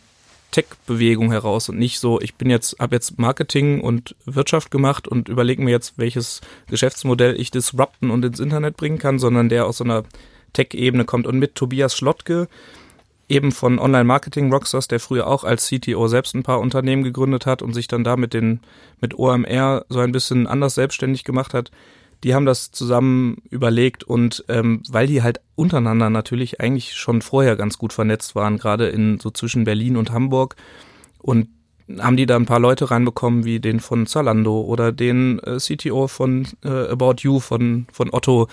Tech-Bewegung 0.50 1.30
heraus 1.30 1.69
und 1.69 1.78
nicht 1.78 2.00
so, 2.00 2.21
ich 2.21 2.35
bin 2.35 2.50
jetzt, 2.50 2.76
habe 2.78 2.97
jetzt 2.97 3.19
Marketing 3.19 3.80
und 3.80 4.16
Wirtschaft 4.25 4.71
gemacht 4.71 5.07
und 5.07 5.28
überlege 5.28 5.62
mir 5.62 5.71
jetzt, 5.71 5.95
welches 5.97 6.40
Geschäftsmodell 6.69 7.40
ich 7.40 7.50
disrupten 7.50 8.11
und 8.11 8.25
ins 8.25 8.40
Internet 8.40 8.76
bringen 8.76 8.99
kann, 8.99 9.19
sondern 9.19 9.49
der 9.49 9.66
aus 9.66 9.78
so 9.78 9.85
einer 9.85 10.04
Tech-Ebene 10.52 11.04
kommt. 11.04 11.26
Und 11.26 11.38
mit 11.38 11.54
Tobias 11.54 11.97
Schlottke, 11.97 12.49
eben 13.28 13.52
von 13.52 13.78
Online-Marketing 13.78 14.52
Rockstars, 14.52 14.88
der 14.88 14.99
früher 14.99 15.28
auch 15.28 15.45
als 15.45 15.69
CTO 15.69 16.09
selbst 16.09 16.35
ein 16.35 16.42
paar 16.42 16.61
Unternehmen 16.61 17.04
gegründet 17.04 17.47
hat 17.47 17.62
und 17.62 17.73
sich 17.73 17.87
dann 17.87 18.02
da 18.02 18.16
mit 18.16 18.35
den, 18.35 18.61
mit 19.00 19.16
OMR 19.16 19.85
so 19.88 20.00
ein 20.00 20.12
bisschen 20.12 20.49
anders 20.49 20.75
selbstständig 20.75 21.23
gemacht 21.23 21.54
hat, 21.54 21.71
die 22.25 22.35
haben 22.35 22.47
das 22.47 22.71
zusammen 22.71 23.39
überlegt 23.50 24.05
und 24.05 24.45
ähm, 24.49 24.83
weil 24.89 25.07
die 25.07 25.23
halt 25.23 25.41
untereinander 25.55 26.11
natürlich 26.11 26.61
eigentlich 26.61 26.95
schon 26.95 27.23
vorher 27.23 27.57
ganz 27.57 27.79
gut 27.79 27.93
vernetzt 27.93 28.35
waren, 28.35 28.59
gerade 28.59 28.89
in 28.89 29.19
so 29.19 29.31
zwischen 29.31 29.65
Berlin 29.65 29.97
und 29.97 30.12
Hamburg 30.12 30.57
und 31.19 31.49
haben 31.99 32.17
die 32.17 32.27
da 32.27 32.37
ein 32.37 32.47
paar 32.47 32.61
Leute 32.61 32.91
reinbekommen, 32.91 33.45
wie 33.45 33.59
den 33.59 33.81
von 33.81 34.07
Zalando 34.07 34.61
oder 34.61 34.93
den 34.93 35.39
äh, 35.41 35.57
CTO 35.57 36.07
von 36.07 36.47
äh, 36.65 36.69
About 36.69 37.17
You 37.21 37.41
von, 37.41 37.87
von 37.93 38.11
Otto, 38.12 38.49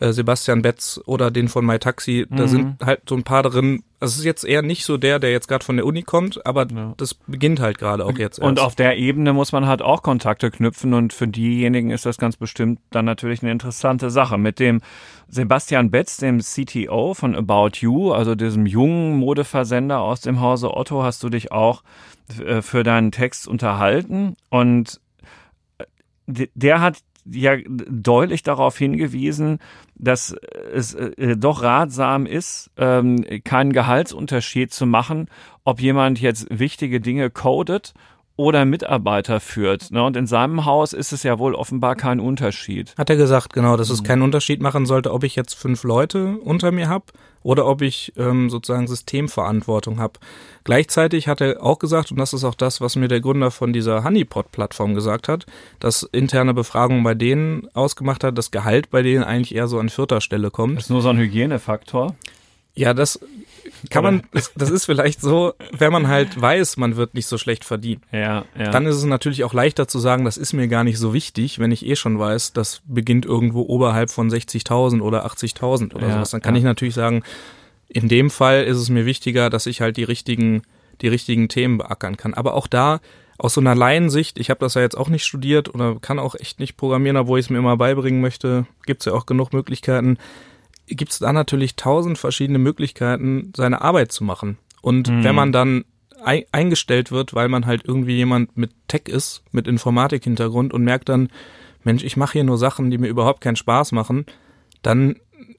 äh, 0.00 0.12
Sebastian 0.12 0.62
Betz 0.62 1.00
oder 1.06 1.30
den 1.30 1.48
von 1.48 1.66
MyTaxi. 1.66 2.26
Da 2.30 2.44
mhm. 2.44 2.48
sind 2.48 2.76
halt 2.84 3.02
so 3.08 3.16
ein 3.16 3.24
paar 3.24 3.42
drin. 3.42 3.82
Also 4.00 4.12
es 4.12 4.18
ist 4.20 4.24
jetzt 4.24 4.44
eher 4.44 4.62
nicht 4.62 4.84
so 4.84 4.96
der, 4.96 5.18
der 5.18 5.32
jetzt 5.32 5.48
gerade 5.48 5.64
von 5.64 5.76
der 5.76 5.84
Uni 5.84 6.02
kommt, 6.02 6.46
aber 6.46 6.68
ja. 6.70 6.94
das 6.96 7.14
beginnt 7.14 7.58
halt 7.58 7.78
gerade 7.78 8.04
auch 8.06 8.16
jetzt. 8.16 8.38
Und 8.38 8.60
auf 8.60 8.76
der 8.76 8.96
Ebene 8.96 9.32
muss 9.32 9.50
man 9.50 9.66
halt 9.66 9.82
auch 9.82 10.02
Kontakte 10.02 10.52
knüpfen 10.52 10.94
und 10.94 11.12
für 11.12 11.26
diejenigen 11.26 11.90
ist 11.90 12.06
das 12.06 12.16
ganz 12.16 12.36
bestimmt 12.36 12.78
dann 12.90 13.06
natürlich 13.06 13.42
eine 13.42 13.50
interessante 13.50 14.10
Sache. 14.10 14.38
Mit 14.38 14.60
dem 14.60 14.82
Sebastian 15.26 15.90
Betz, 15.90 16.18
dem 16.18 16.38
CTO 16.38 17.14
von 17.14 17.34
About 17.34 17.78
You, 17.80 18.12
also 18.12 18.36
diesem 18.36 18.66
jungen 18.66 19.16
Modeversender 19.16 19.98
aus 19.98 20.20
dem 20.20 20.40
Hause 20.40 20.76
Otto, 20.76 21.02
hast 21.02 21.24
du 21.24 21.28
dich 21.28 21.50
auch 21.50 21.82
äh, 22.44 22.62
für 22.62 22.84
deinen 22.84 23.10
Text 23.10 23.48
unterhalten 23.48 24.36
und 24.48 25.00
äh, 25.78 26.46
der 26.54 26.80
hat 26.80 26.98
ja 27.30 27.56
deutlich 27.66 28.42
darauf 28.42 28.78
hingewiesen, 28.78 29.58
dass 29.94 30.34
es 30.72 30.94
äh, 30.94 31.36
doch 31.36 31.62
ratsam 31.62 32.26
ist, 32.26 32.70
ähm, 32.76 33.24
keinen 33.44 33.72
Gehaltsunterschied 33.72 34.72
zu 34.72 34.86
machen, 34.86 35.26
ob 35.64 35.80
jemand 35.80 36.20
jetzt 36.20 36.46
wichtige 36.50 37.00
Dinge 37.00 37.30
codet 37.30 37.94
oder 38.36 38.64
Mitarbeiter 38.64 39.40
führt. 39.40 39.90
Ne? 39.90 40.02
Und 40.02 40.16
in 40.16 40.26
seinem 40.26 40.64
Haus 40.64 40.92
ist 40.92 41.12
es 41.12 41.24
ja 41.24 41.40
wohl 41.40 41.54
offenbar 41.54 41.96
kein 41.96 42.20
Unterschied. 42.20 42.94
Hat 42.96 43.10
er 43.10 43.16
gesagt, 43.16 43.52
genau, 43.52 43.76
dass 43.76 43.90
es 43.90 44.02
mhm. 44.02 44.06
keinen 44.06 44.22
Unterschied 44.22 44.62
machen 44.62 44.86
sollte, 44.86 45.12
ob 45.12 45.24
ich 45.24 45.34
jetzt 45.34 45.54
fünf 45.54 45.82
Leute 45.82 46.38
unter 46.38 46.70
mir 46.70 46.88
habe 46.88 47.06
oder 47.42 47.66
ob 47.66 47.82
ich 47.82 48.12
ähm, 48.16 48.50
sozusagen 48.50 48.86
Systemverantwortung 48.86 50.00
habe. 50.00 50.14
Gleichzeitig 50.64 51.28
hat 51.28 51.40
er 51.40 51.62
auch 51.62 51.78
gesagt, 51.78 52.10
und 52.10 52.18
das 52.18 52.32
ist 52.32 52.44
auch 52.44 52.54
das, 52.54 52.80
was 52.80 52.96
mir 52.96 53.08
der 53.08 53.20
Gründer 53.20 53.50
von 53.50 53.72
dieser 53.72 54.04
Honeypot-Plattform 54.04 54.94
gesagt 54.94 55.28
hat, 55.28 55.46
dass 55.80 56.02
interne 56.02 56.54
Befragung 56.54 57.02
bei 57.02 57.14
denen 57.14 57.68
ausgemacht 57.74 58.24
hat, 58.24 58.36
dass 58.36 58.50
Gehalt 58.50 58.90
bei 58.90 59.02
denen 59.02 59.24
eigentlich 59.24 59.54
eher 59.54 59.68
so 59.68 59.78
an 59.78 59.88
vierter 59.88 60.20
Stelle 60.20 60.50
kommt. 60.50 60.76
Das 60.76 60.84
ist 60.84 60.90
nur 60.90 61.02
so 61.02 61.08
ein 61.08 61.18
Hygienefaktor. 61.18 62.14
Ja, 62.78 62.94
das 62.94 63.18
kann 63.90 64.04
man, 64.04 64.22
das 64.32 64.70
ist 64.70 64.84
vielleicht 64.84 65.20
so, 65.20 65.54
wenn 65.76 65.92
man 65.92 66.06
halt 66.06 66.40
weiß, 66.40 66.76
man 66.76 66.96
wird 66.96 67.14
nicht 67.14 67.26
so 67.26 67.36
schlecht 67.36 67.64
verdienen. 67.64 68.02
Ja, 68.12 68.44
ja. 68.56 68.70
Dann 68.70 68.86
ist 68.86 68.96
es 68.96 69.04
natürlich 69.04 69.42
auch 69.42 69.52
leichter 69.52 69.88
zu 69.88 69.98
sagen, 69.98 70.24
das 70.24 70.36
ist 70.36 70.52
mir 70.52 70.68
gar 70.68 70.84
nicht 70.84 70.98
so 70.98 71.12
wichtig, 71.12 71.58
wenn 71.58 71.72
ich 71.72 71.84
eh 71.84 71.96
schon 71.96 72.18
weiß, 72.18 72.52
das 72.52 72.82
beginnt 72.86 73.26
irgendwo 73.26 73.62
oberhalb 73.62 74.10
von 74.10 74.30
60.000 74.30 75.00
oder 75.00 75.26
80.000 75.26 75.94
oder 75.94 76.06
ja, 76.06 76.14
sowas. 76.14 76.30
Dann 76.30 76.40
kann 76.40 76.54
ja. 76.54 76.58
ich 76.58 76.64
natürlich 76.64 76.94
sagen, 76.94 77.24
in 77.88 78.08
dem 78.08 78.30
Fall 78.30 78.62
ist 78.64 78.76
es 78.76 78.90
mir 78.90 79.06
wichtiger, 79.06 79.50
dass 79.50 79.66
ich 79.66 79.80
halt 79.80 79.96
die 79.96 80.04
richtigen, 80.04 80.62
die 81.00 81.08
richtigen 81.08 81.48
Themen 81.48 81.78
beackern 81.78 82.16
kann. 82.16 82.34
Aber 82.34 82.54
auch 82.54 82.68
da, 82.68 83.00
aus 83.38 83.54
so 83.54 83.60
einer 83.60 83.74
Laiensicht, 83.74 84.38
ich 84.38 84.50
habe 84.50 84.60
das 84.60 84.74
ja 84.74 84.82
jetzt 84.82 84.96
auch 84.96 85.08
nicht 85.08 85.24
studiert 85.24 85.72
oder 85.74 85.96
kann 86.00 86.18
auch 86.18 86.36
echt 86.36 86.60
nicht 86.60 86.76
programmieren, 86.76 87.16
obwohl 87.16 87.40
ich 87.40 87.46
es 87.46 87.50
mir 87.50 87.58
immer 87.58 87.76
beibringen 87.76 88.20
möchte, 88.20 88.66
gibt's 88.86 89.04
ja 89.04 89.14
auch 89.14 89.26
genug 89.26 89.52
Möglichkeiten 89.52 90.18
gibt 90.88 91.12
es 91.12 91.18
da 91.18 91.32
natürlich 91.32 91.76
tausend 91.76 92.18
verschiedene 92.18 92.58
Möglichkeiten, 92.58 93.52
seine 93.56 93.82
Arbeit 93.82 94.12
zu 94.12 94.24
machen. 94.24 94.58
Und 94.80 95.08
mhm. 95.08 95.24
wenn 95.24 95.34
man 95.34 95.52
dann 95.52 95.84
eingestellt 96.24 97.12
wird, 97.12 97.34
weil 97.34 97.48
man 97.48 97.66
halt 97.66 97.82
irgendwie 97.84 98.16
jemand 98.16 98.56
mit 98.56 98.72
Tech 98.88 99.02
ist, 99.06 99.42
mit 99.52 99.68
Informatik-Hintergrund 99.68 100.72
und 100.72 100.82
merkt 100.82 101.08
dann, 101.08 101.28
Mensch, 101.84 102.02
ich 102.02 102.16
mache 102.16 102.32
hier 102.32 102.44
nur 102.44 102.58
Sachen, 102.58 102.90
die 102.90 102.98
mir 102.98 103.08
überhaupt 103.08 103.40
keinen 103.40 103.56
Spaß 103.56 103.92
machen, 103.92 104.26
dann 104.82 105.16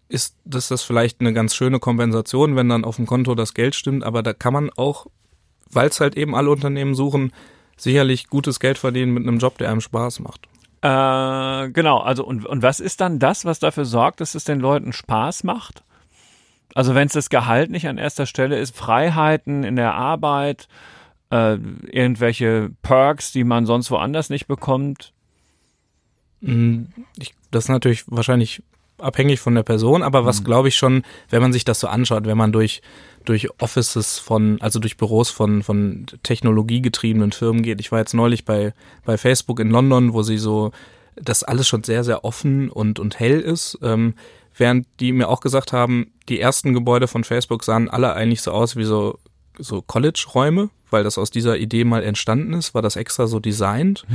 ist 0.09 0.35
das, 0.43 0.67
das 0.67 0.83
vielleicht 0.83 1.21
eine 1.21 1.33
ganz 1.33 1.55
schöne 1.55 1.79
Kompensation, 1.79 2.55
wenn 2.55 2.67
dann 2.67 2.83
auf 2.83 2.97
dem 2.97 3.05
Konto 3.05 3.35
das 3.35 3.53
Geld 3.53 3.75
stimmt, 3.75 4.03
aber 4.03 4.21
da 4.21 4.33
kann 4.33 4.53
man 4.53 4.69
auch, 4.75 5.07
weil 5.71 5.87
es 5.87 6.01
halt 6.01 6.17
eben 6.17 6.35
alle 6.35 6.49
Unternehmen 6.49 6.95
suchen, 6.95 7.31
sicherlich 7.77 8.27
gutes 8.27 8.59
Geld 8.59 8.77
verdienen 8.77 9.13
mit 9.13 9.25
einem 9.25 9.37
Job, 9.37 9.57
der 9.59 9.71
einem 9.71 9.81
Spaß 9.81 10.19
macht. 10.19 10.47
Äh, 10.81 11.69
genau, 11.71 11.97
also 11.99 12.25
und, 12.25 12.45
und 12.45 12.61
was 12.63 12.79
ist 12.79 13.01
dann 13.01 13.19
das, 13.19 13.45
was 13.45 13.59
dafür 13.59 13.85
sorgt, 13.85 14.21
dass 14.21 14.35
es 14.35 14.45
den 14.45 14.59
Leuten 14.59 14.93
Spaß 14.93 15.43
macht? 15.43 15.83
Also 16.73 16.95
wenn 16.95 17.07
es 17.07 17.13
das 17.13 17.29
Gehalt 17.29 17.71
nicht 17.71 17.87
an 17.87 17.97
erster 17.97 18.25
Stelle 18.25 18.57
ist, 18.57 18.75
Freiheiten 18.75 19.63
in 19.63 19.75
der 19.75 19.95
Arbeit, 19.95 20.67
äh, 21.31 21.55
irgendwelche 21.55 22.71
Perks, 22.81 23.31
die 23.31 23.43
man 23.43 23.65
sonst 23.65 23.91
woanders 23.91 24.29
nicht 24.29 24.47
bekommt? 24.47 25.13
Mm, 26.41 26.83
Ich, 27.17 27.33
das 27.51 27.65
ist 27.65 27.69
natürlich 27.69 28.05
wahrscheinlich 28.07 28.63
abhängig 28.99 29.39
von 29.39 29.55
der 29.55 29.63
Person, 29.63 30.03
aber 30.03 30.25
was 30.25 30.43
glaube 30.43 30.67
ich 30.67 30.75
schon, 30.75 31.03
wenn 31.29 31.41
man 31.41 31.53
sich 31.53 31.65
das 31.65 31.79
so 31.79 31.87
anschaut, 31.87 32.25
wenn 32.25 32.37
man 32.37 32.51
durch 32.51 32.81
durch 33.29 33.47
Offices 33.61 34.17
von, 34.17 34.59
also 34.59 34.79
durch 34.79 34.97
Büros 34.97 35.29
von 35.29 35.61
von 35.61 36.07
technologiegetriebenen 36.23 37.31
Firmen 37.31 37.61
geht. 37.61 37.79
Ich 37.79 37.91
war 37.91 37.99
jetzt 37.99 38.13
neulich 38.13 38.43
bei 38.43 38.73
bei 39.05 39.17
Facebook 39.17 39.59
in 39.59 39.69
London, 39.69 40.13
wo 40.13 40.23
sie 40.23 40.39
so 40.39 40.71
das 41.15 41.43
alles 41.43 41.67
schon 41.67 41.83
sehr 41.83 42.03
sehr 42.03 42.25
offen 42.25 42.69
und 42.69 42.99
und 42.99 43.19
hell 43.19 43.39
ist. 43.39 43.77
Ähm, 43.83 44.15
während 44.55 44.87
die 44.99 45.13
mir 45.13 45.29
auch 45.29 45.41
gesagt 45.41 45.71
haben, 45.73 46.11
die 46.27 46.39
ersten 46.39 46.73
Gebäude 46.73 47.07
von 47.07 47.23
Facebook 47.23 47.63
sahen 47.63 47.87
alle 47.87 48.13
eigentlich 48.13 48.41
so 48.41 48.51
aus 48.51 48.75
wie 48.75 48.83
so 48.83 49.19
so 49.59 49.81
College-Räume, 49.81 50.69
weil 50.89 51.03
das 51.03 51.17
aus 51.17 51.29
dieser 51.29 51.57
Idee 51.57 51.83
mal 51.83 52.03
entstanden 52.03 52.53
ist, 52.53 52.73
war 52.73 52.81
das 52.81 52.95
extra 52.95 53.27
so 53.27 53.39
designt. 53.39 54.05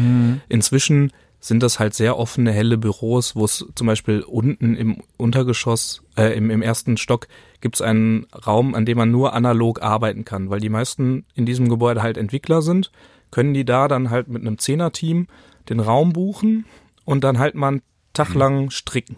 Inzwischen 0.48 1.12
sind 1.44 1.62
das 1.62 1.78
halt 1.78 1.92
sehr 1.92 2.18
offene, 2.18 2.52
helle 2.52 2.78
Büros, 2.78 3.36
wo 3.36 3.44
es 3.44 3.66
zum 3.74 3.86
Beispiel 3.86 4.22
unten 4.22 4.76
im 4.76 5.02
Untergeschoss, 5.18 6.02
äh, 6.16 6.34
im, 6.34 6.50
im 6.50 6.62
ersten 6.62 6.96
Stock 6.96 7.28
gibt 7.64 7.76
es 7.76 7.80
einen 7.80 8.26
Raum, 8.46 8.74
an 8.74 8.84
dem 8.84 8.98
man 8.98 9.10
nur 9.10 9.32
analog 9.32 9.80
arbeiten 9.80 10.26
kann, 10.26 10.50
weil 10.50 10.60
die 10.60 10.68
meisten 10.68 11.24
in 11.34 11.46
diesem 11.46 11.70
Gebäude 11.70 12.02
halt 12.02 12.18
Entwickler 12.18 12.60
sind, 12.60 12.92
können 13.30 13.54
die 13.54 13.64
da 13.64 13.88
dann 13.88 14.10
halt 14.10 14.28
mit 14.28 14.42
einem 14.42 14.58
Zehner-Team 14.58 15.28
den 15.70 15.80
Raum 15.80 16.12
buchen 16.12 16.66
und 17.06 17.24
dann 17.24 17.38
halt 17.38 17.54
mal 17.54 17.68
einen 17.68 17.82
Tag 18.12 18.34
lang 18.34 18.68
stricken, 18.68 19.16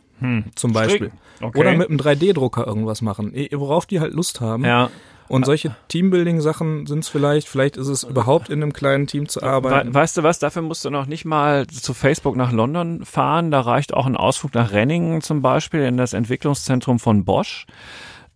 zum 0.55 0.73
Beispiel. 0.73 1.11
Okay. 1.41 1.59
Oder 1.59 1.75
mit 1.75 1.89
einem 1.89 1.99
3D-Drucker 1.99 2.65
irgendwas 2.65 3.03
machen, 3.03 3.35
worauf 3.51 3.85
die 3.85 3.99
halt 3.99 4.15
Lust 4.15 4.41
haben. 4.41 4.65
Ja. 4.65 4.91
Und 5.27 5.45
solche 5.45 5.75
Teambuilding-Sachen 5.89 6.87
sind 6.87 7.01
es 7.01 7.09
vielleicht, 7.09 7.49
vielleicht 7.49 7.77
ist 7.77 7.89
es 7.89 8.05
überhaupt 8.05 8.49
in 8.49 8.63
einem 8.63 8.73
kleinen 8.73 9.09
Team 9.09 9.29
zu 9.29 9.43
arbeiten. 9.43 9.93
weißt 9.93 10.19
du 10.19 10.23
was, 10.23 10.39
dafür 10.39 10.63
musst 10.63 10.85
du 10.85 10.91
noch 10.91 11.07
nicht 11.07 11.25
mal 11.25 11.67
zu 11.67 11.95
Facebook 11.95 12.37
nach 12.37 12.53
London 12.53 13.05
fahren. 13.05 13.51
Da 13.51 13.63
reicht 13.63 13.93
auch 13.93 14.07
ein 14.07 14.17
Ausflug 14.17 14.55
nach 14.55 14.71
Renningen 14.71 15.21
zum 15.21 15.43
Beispiel 15.43 15.81
in 15.81 15.97
das 15.97 16.13
Entwicklungszentrum 16.13 17.01
von 17.01 17.25
Bosch. 17.25 17.67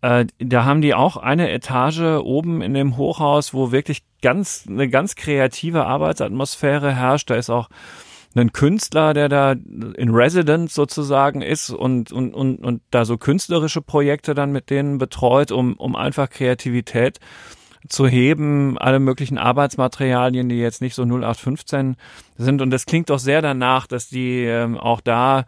Äh, 0.02 0.26
da 0.38 0.64
haben 0.64 0.80
die 0.80 0.94
auch 0.94 1.16
eine 1.16 1.50
Etage 1.50 2.20
oben 2.22 2.62
in 2.62 2.74
dem 2.74 2.96
Hochhaus, 2.96 3.52
wo 3.52 3.72
wirklich 3.72 4.02
ganz 4.22 4.64
eine 4.68 4.88
ganz 4.88 5.14
kreative 5.14 5.86
Arbeitsatmosphäre 5.86 6.94
herrscht. 6.94 7.30
Da 7.30 7.34
ist 7.34 7.50
auch 7.50 7.68
ein 8.34 8.52
Künstler, 8.52 9.12
der 9.12 9.28
da 9.28 9.52
in 9.52 10.10
Residence 10.10 10.74
sozusagen 10.74 11.42
ist 11.42 11.70
und, 11.70 12.12
und, 12.12 12.32
und, 12.32 12.64
und 12.64 12.82
da 12.90 13.04
so 13.04 13.18
künstlerische 13.18 13.82
Projekte 13.82 14.34
dann 14.34 14.52
mit 14.52 14.70
denen 14.70 14.98
betreut, 14.98 15.50
um, 15.50 15.74
um 15.74 15.96
einfach 15.96 16.30
Kreativität 16.30 17.18
zu 17.88 18.06
heben, 18.06 18.78
alle 18.78 19.00
möglichen 19.00 19.38
Arbeitsmaterialien, 19.38 20.48
die 20.48 20.58
jetzt 20.58 20.80
nicht 20.80 20.94
so 20.94 21.02
0815 21.02 21.96
sind. 22.36 22.62
Und 22.62 22.70
das 22.70 22.86
klingt 22.86 23.10
doch 23.10 23.18
sehr 23.18 23.42
danach, 23.42 23.86
dass 23.86 24.08
die 24.08 24.44
ähm, 24.44 24.78
auch 24.78 25.00
da 25.00 25.46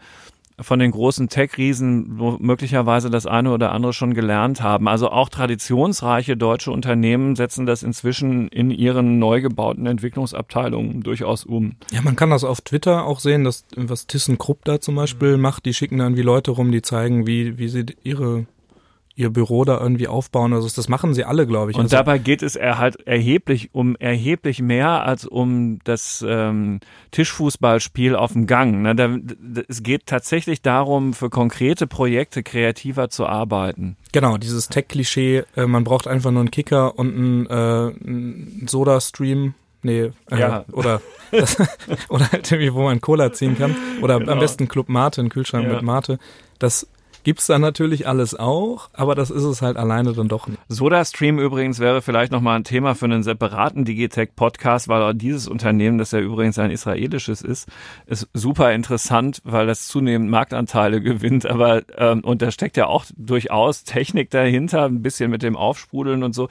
von 0.60 0.78
den 0.78 0.90
großen 0.90 1.28
Tech-Riesen 1.28 2.18
wo 2.18 2.36
möglicherweise 2.38 3.10
das 3.10 3.26
eine 3.26 3.52
oder 3.52 3.72
andere 3.72 3.92
schon 3.92 4.14
gelernt 4.14 4.62
haben. 4.62 4.88
Also 4.88 5.10
auch 5.10 5.28
traditionsreiche 5.28 6.36
deutsche 6.36 6.70
Unternehmen 6.70 7.36
setzen 7.36 7.66
das 7.66 7.82
inzwischen 7.82 8.48
in 8.48 8.70
ihren 8.70 9.18
neu 9.18 9.40
gebauten 9.40 9.86
Entwicklungsabteilungen 9.86 11.02
durchaus 11.02 11.44
um. 11.44 11.76
Ja, 11.90 12.02
man 12.02 12.16
kann 12.16 12.30
das 12.30 12.44
auf 12.44 12.60
Twitter 12.60 13.06
auch 13.06 13.20
sehen, 13.20 13.44
dass 13.44 13.64
was 13.76 14.06
ThyssenKrupp 14.06 14.64
da 14.64 14.80
zum 14.80 14.94
Beispiel 14.94 15.36
macht, 15.36 15.64
die 15.64 15.74
schicken 15.74 15.98
dann 15.98 16.16
wie 16.16 16.22
Leute 16.22 16.50
rum, 16.50 16.72
die 16.72 16.82
zeigen, 16.82 17.26
wie, 17.26 17.58
wie 17.58 17.68
sie 17.68 17.86
ihre 18.02 18.46
ihr 19.14 19.30
Büro 19.30 19.64
da 19.64 19.78
irgendwie 19.80 20.08
aufbauen. 20.08 20.52
Also 20.52 20.68
das 20.74 20.88
machen 20.88 21.12
sie 21.14 21.24
alle, 21.24 21.46
glaube 21.46 21.70
ich. 21.70 21.76
Und 21.76 21.84
also, 21.84 21.96
dabei 21.96 22.18
geht 22.18 22.42
es 22.42 22.56
er 22.56 22.78
halt 22.78 23.06
erheblich 23.06 23.70
um 23.74 23.94
erheblich 23.96 24.60
mehr 24.62 25.04
als 25.04 25.26
um 25.26 25.80
das 25.84 26.24
ähm, 26.26 26.80
Tischfußballspiel 27.32 28.16
auf 28.16 28.32
dem 28.32 28.46
Gang. 28.46 28.82
Ne? 28.82 28.94
Da, 28.94 29.08
da, 29.08 29.62
es 29.68 29.82
geht 29.82 30.06
tatsächlich 30.06 30.62
darum, 30.62 31.12
für 31.14 31.30
konkrete 31.30 31.86
Projekte 31.86 32.42
kreativer 32.42 33.08
zu 33.10 33.26
arbeiten. 33.26 33.96
genau, 34.12 34.36
dieses 34.38 34.68
Tech-Klischee, 34.68 35.44
äh, 35.56 35.66
man 35.66 35.84
braucht 35.84 36.06
einfach 36.06 36.30
nur 36.30 36.40
einen 36.40 36.50
Kicker 36.50 36.98
und 36.98 37.14
einen, 37.14 37.46
äh, 37.46 37.52
einen 38.06 38.66
Soda-Stream. 38.68 39.54
Nee, 39.84 40.12
äh, 40.30 40.38
Ja. 40.38 40.64
oder, 40.72 41.00
das, 41.32 41.56
oder 42.08 42.30
halt 42.30 42.50
irgendwie, 42.52 42.72
wo 42.72 42.82
man 42.82 43.00
Cola 43.00 43.32
ziehen 43.32 43.56
kann. 43.58 43.74
Oder 44.00 44.14
am 44.16 44.38
besten 44.38 44.68
Club 44.68 44.88
Mate, 44.88 45.20
einen 45.20 45.30
Kühlschrank 45.30 45.64
Genau. 45.64 45.74
Ja. 45.74 45.80
mit 45.80 45.86
Mate. 45.86 46.18
Das 46.58 46.86
gibt's 47.24 47.46
da 47.46 47.58
natürlich 47.58 48.06
alles 48.06 48.34
auch, 48.34 48.90
aber 48.92 49.14
das 49.14 49.30
ist 49.30 49.44
es 49.44 49.62
halt 49.62 49.76
alleine 49.76 50.12
dann 50.12 50.28
doch 50.28 50.46
nicht. 50.46 50.58
SodaStream 50.68 51.38
übrigens 51.38 51.78
wäre 51.78 52.02
vielleicht 52.02 52.32
nochmal 52.32 52.56
ein 52.56 52.64
Thema 52.64 52.94
für 52.94 53.06
einen 53.06 53.22
separaten 53.22 53.84
Digitech-Podcast, 53.84 54.88
weil 54.88 55.14
dieses 55.14 55.48
Unternehmen, 55.48 55.98
das 55.98 56.12
ja 56.12 56.20
übrigens 56.20 56.58
ein 56.58 56.70
israelisches 56.70 57.42
ist, 57.42 57.68
ist 58.06 58.28
super 58.32 58.72
interessant, 58.72 59.40
weil 59.44 59.66
das 59.66 59.86
zunehmend 59.88 60.30
Marktanteile 60.30 61.00
gewinnt. 61.02 61.46
Aber 61.46 61.82
ähm, 61.96 62.20
und 62.20 62.42
da 62.42 62.50
steckt 62.50 62.76
ja 62.76 62.86
auch 62.86 63.04
durchaus 63.16 63.84
Technik 63.84 64.30
dahinter, 64.30 64.84
ein 64.84 65.02
bisschen 65.02 65.30
mit 65.30 65.42
dem 65.42 65.56
Aufsprudeln 65.56 66.22
und 66.22 66.34
so. 66.34 66.48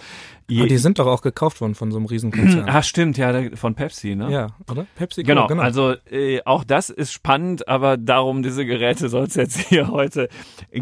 Je, 0.51 0.59
Aber 0.59 0.67
die 0.67 0.79
sind 0.79 0.99
doch 0.99 1.07
auch 1.07 1.21
gekauft 1.21 1.61
worden 1.61 1.75
von 1.75 1.91
so 1.91 1.97
einem 1.97 2.07
Riesenkonzern. 2.07 2.67
ah, 2.67 2.83
stimmt, 2.83 3.17
ja, 3.17 3.55
von 3.55 3.73
Pepsi, 3.73 4.17
ne? 4.17 4.29
Ja, 4.29 4.47
oder? 4.69 4.85
Pepsi 4.95 5.23
Genau, 5.23 5.45
also 5.45 5.95
äh, 6.11 6.41
auch 6.43 6.65
das 6.65 6.89
ist 6.89 7.13
spannend, 7.13 7.69
aber 7.69 7.95
darum, 7.95 8.43
diese 8.43 8.65
Geräte 8.65 9.07
soll 9.07 9.27
es 9.27 9.35
jetzt 9.35 9.57
hier 9.69 9.87
heute 9.87 10.27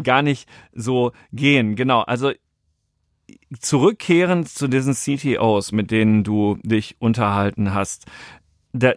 gar 0.02 0.22
nicht 0.22 0.48
so 0.74 1.12
gehen. 1.32 1.76
Genau, 1.76 2.00
also 2.00 2.32
zurückkehrend 3.60 4.48
zu 4.48 4.66
diesen 4.66 4.94
CTOs, 4.94 5.70
mit 5.70 5.92
denen 5.92 6.24
du 6.24 6.58
dich 6.64 6.96
unterhalten 6.98 7.72
hast, 7.72 8.06
da, 8.72 8.94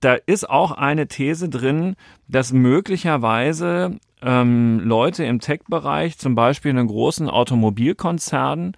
da 0.00 0.14
ist 0.14 0.48
auch 0.48 0.72
eine 0.72 1.08
These 1.08 1.50
drin, 1.50 1.94
dass 2.26 2.54
möglicherweise 2.54 3.98
ähm, 4.22 4.80
Leute 4.82 5.24
im 5.24 5.40
Tech-Bereich, 5.40 6.16
zum 6.16 6.34
Beispiel 6.34 6.70
in 6.70 6.86
großen 6.86 7.28
Automobilkonzern, 7.28 8.72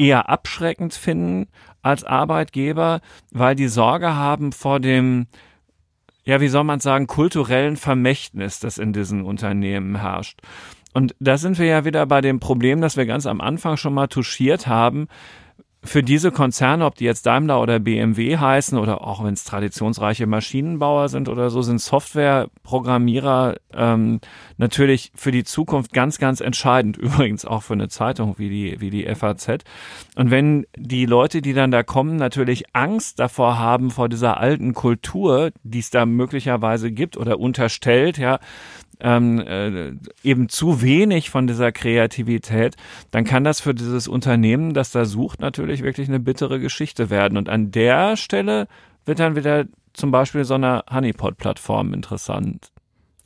eher 0.00 0.30
abschreckend 0.30 0.94
finden 0.94 1.48
als 1.82 2.04
Arbeitgeber, 2.04 3.00
weil 3.30 3.54
die 3.54 3.68
Sorge 3.68 4.14
haben 4.14 4.52
vor 4.52 4.80
dem, 4.80 5.26
ja, 6.24 6.40
wie 6.40 6.48
soll 6.48 6.64
man 6.64 6.80
sagen, 6.80 7.06
kulturellen 7.06 7.76
Vermächtnis, 7.76 8.60
das 8.60 8.78
in 8.78 8.92
diesen 8.92 9.22
Unternehmen 9.22 10.00
herrscht. 10.00 10.40
Und 10.92 11.14
da 11.20 11.36
sind 11.36 11.58
wir 11.58 11.66
ja 11.66 11.84
wieder 11.84 12.04
bei 12.06 12.20
dem 12.20 12.40
Problem, 12.40 12.80
das 12.80 12.96
wir 12.96 13.06
ganz 13.06 13.26
am 13.26 13.40
Anfang 13.40 13.76
schon 13.76 13.94
mal 13.94 14.08
touchiert 14.08 14.66
haben. 14.66 15.06
Für 15.82 16.02
diese 16.02 16.30
Konzerne, 16.30 16.84
ob 16.84 16.96
die 16.96 17.04
jetzt 17.04 17.24
Daimler 17.24 17.58
oder 17.62 17.78
BMW 17.78 18.36
heißen 18.36 18.76
oder 18.76 19.00
auch 19.00 19.24
wenn 19.24 19.32
es 19.32 19.44
traditionsreiche 19.44 20.26
Maschinenbauer 20.26 21.08
sind 21.08 21.26
oder 21.26 21.48
so, 21.48 21.62
sind 21.62 21.80
Softwareprogrammierer 21.80 23.56
ähm, 23.72 24.20
natürlich 24.58 25.10
für 25.14 25.30
die 25.30 25.42
Zukunft 25.42 25.94
ganz, 25.94 26.18
ganz 26.18 26.42
entscheidend. 26.42 26.96
Übrigens 26.98 27.46
auch 27.46 27.62
für 27.62 27.72
eine 27.72 27.88
Zeitung 27.88 28.34
wie 28.36 28.50
die, 28.50 28.80
wie 28.82 28.90
die 28.90 29.06
FAZ. 29.14 29.64
Und 30.16 30.30
wenn 30.30 30.66
die 30.76 31.06
Leute, 31.06 31.40
die 31.40 31.54
dann 31.54 31.70
da 31.70 31.82
kommen, 31.82 32.16
natürlich 32.16 32.64
Angst 32.74 33.18
davor 33.18 33.58
haben, 33.58 33.90
vor 33.90 34.10
dieser 34.10 34.36
alten 34.36 34.74
Kultur, 34.74 35.50
die 35.62 35.78
es 35.78 35.88
da 35.88 36.04
möglicherweise 36.04 36.92
gibt 36.92 37.16
oder 37.16 37.40
unterstellt, 37.40 38.18
ja, 38.18 38.38
ähm, 39.00 39.40
äh, 39.40 39.92
eben 40.22 40.48
zu 40.48 40.82
wenig 40.82 41.30
von 41.30 41.46
dieser 41.46 41.72
Kreativität, 41.72 42.76
dann 43.10 43.24
kann 43.24 43.44
das 43.44 43.60
für 43.60 43.74
dieses 43.74 44.08
Unternehmen, 44.08 44.74
das 44.74 44.90
da 44.90 45.04
sucht, 45.04 45.40
natürlich 45.40 45.82
wirklich 45.82 46.08
eine 46.08 46.20
bittere 46.20 46.60
Geschichte 46.60 47.10
werden. 47.10 47.38
Und 47.38 47.48
an 47.48 47.70
der 47.70 48.16
Stelle 48.16 48.68
wird 49.04 49.18
dann 49.20 49.36
wieder 49.36 49.64
zum 49.92 50.10
Beispiel 50.10 50.44
so 50.44 50.54
eine 50.54 50.84
Honeypot-Plattform 50.90 51.94
interessant. 51.94 52.70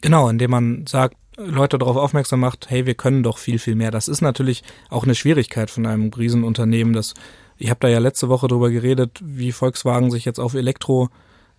Genau, 0.01 0.29
indem 0.29 0.51
man 0.51 0.87
sagt, 0.87 1.17
Leute 1.37 1.79
darauf 1.79 1.97
aufmerksam 1.97 2.41
macht, 2.41 2.71
hey, 2.71 2.87
wir 2.87 2.95
können 2.95 3.23
doch 3.23 3.39
viel, 3.39 3.59
viel 3.59 3.75
mehr. 3.75 3.91
Das 3.91 4.09
ist 4.09 4.21
natürlich 4.21 4.63
auch 4.89 5.05
eine 5.05 5.15
Schwierigkeit 5.15 5.71
von 5.71 5.87
einem 5.87 6.13
Riesenunternehmen. 6.13 6.95
Das, 6.95 7.15
ich 7.57 7.71
habe 7.71 7.81
da 7.81 7.89
ja 7.89 7.99
letzte 7.99 8.29
Woche 8.29 8.47
drüber 8.47 8.71
geredet, 8.71 9.21
wie 9.23 9.53
Volkswagen 9.53 10.11
sich 10.11 10.25
jetzt 10.25 10.39
auf 10.39 10.55
Elektro 10.55 11.09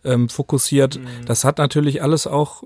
ähm, 0.04 0.30
fokussiert. 0.30 1.00
Das 1.26 1.44
hat 1.44 1.58
natürlich 1.58 2.02
alles 2.02 2.28
auch 2.28 2.64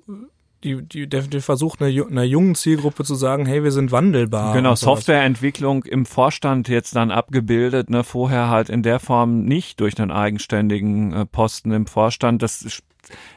die, 0.63 0.82
die, 0.82 1.08
der, 1.08 1.22
der 1.24 1.41
versucht, 1.41 1.82
einer, 1.82 2.08
einer 2.08 2.24
jungen 2.24 2.56
Zielgruppe 2.56 3.04
zu 3.04 3.15
sagen, 3.15 3.45
hey, 3.45 3.63
wir 3.63 3.72
sind 3.72 3.91
wandelbar. 3.91 4.54
Genau. 4.54 4.76
Softwareentwicklung 4.76 5.84
im 5.86 6.06
Vorstand 6.06 6.67
jetzt 6.67 6.95
dann 6.95 7.12
abgebildet, 7.12 7.89
ne, 7.89 8.04
vorher 8.04 8.50
halt 8.50 8.69
in 8.69 8.84
der 8.84 9.00
Form 9.00 9.43
nicht 9.45 9.80
durch 9.80 10.00
einen 10.00 10.12
eigenständigen 10.12 11.13
äh, 11.13 11.26
Posten 11.26 11.72
im 11.72 11.86
Vorstand. 11.86 12.43
Das 12.43 12.82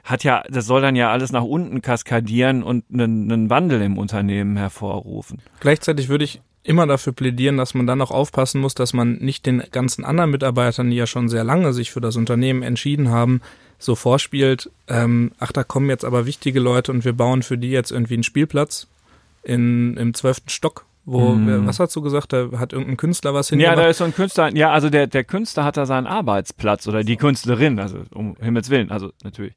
hat 0.05 0.25
ja, 0.25 0.43
das 0.49 0.67
soll 0.67 0.83
dann 0.83 0.97
ja 0.97 1.11
alles 1.11 1.33
nach 1.33 1.45
unten 1.45 1.81
kaskadieren 1.81 2.63
und 2.63 2.85
einen, 2.93 3.31
einen 3.31 3.51
Wandel 3.51 3.81
im 3.83 3.99
Unternehmen 3.99 4.57
hervorrufen. 4.57 5.41
Gleichzeitig 5.61 6.09
würde 6.09 6.25
ich 6.25 6.41
immer 6.65 6.87
dafür 6.87 7.13
plädieren, 7.13 7.57
dass 7.57 7.75
man 7.75 7.87
dann 7.87 8.01
auch 8.01 8.11
aufpassen 8.11 8.61
muss, 8.61 8.75
dass 8.75 8.93
man 8.93 9.15
nicht 9.15 9.47
den 9.47 9.63
ganzen 9.71 10.05
anderen 10.05 10.31
Mitarbeitern, 10.31 10.91
die 10.91 10.97
ja 10.97 11.07
schon 11.07 11.29
sehr 11.29 11.45
lange 11.45 11.73
sich 11.73 11.91
für 11.91 12.01
das 12.01 12.17
Unternehmen 12.17 12.63
entschieden 12.63 13.11
haben, 13.11 13.41
so 13.85 13.95
vorspielt, 13.95 14.71
ähm, 14.89 15.33
ach, 15.39 15.53
da 15.53 15.65
kommen 15.65 15.89
jetzt 15.91 16.05
aber 16.05 16.27
wichtige 16.27 16.61
Leute 16.61 16.93
und 16.93 17.05
wir 17.05 17.13
bauen 17.13 17.43
für 17.43 17.59
die 17.59 17.71
jetzt 17.71 17.91
irgendwie 17.91 18.15
einen 18.15 18.23
Spielplatz 18.23 18.87
in, 19.43 19.97
im 19.97 20.15
zwölften 20.15 20.49
Stock 20.49 20.87
Wo, 21.05 21.33
Mhm. 21.33 21.67
was 21.67 21.81
hast 21.81 21.97
du 21.97 22.01
gesagt? 22.01 22.33
Da 22.33 22.51
hat 22.59 22.73
irgendein 22.73 22.97
Künstler 22.97 23.35
was 23.35 23.51
Ja, 23.51 23.57
hingemacht. 23.57 23.79
da 23.79 23.87
ist 23.89 23.99
so 23.99 24.05
ein 24.05 24.15
Künstler, 24.15 24.55
ja, 24.55 24.71
also 24.71 24.89
der, 24.89 25.09
der 25.09 25.25
Künstler 25.25 25.65
hat 25.65 25.77
da 25.77 25.85
seinen 25.85 26.07
Arbeitsplatz 26.07 26.87
oder 26.87 27.03
die 27.03 27.17
Künstlerin, 27.17 27.81
also 27.81 28.03
um 28.15 28.37
Himmels 28.41 28.71
Willen, 28.71 28.93
also 28.93 29.11
natürlich 29.25 29.55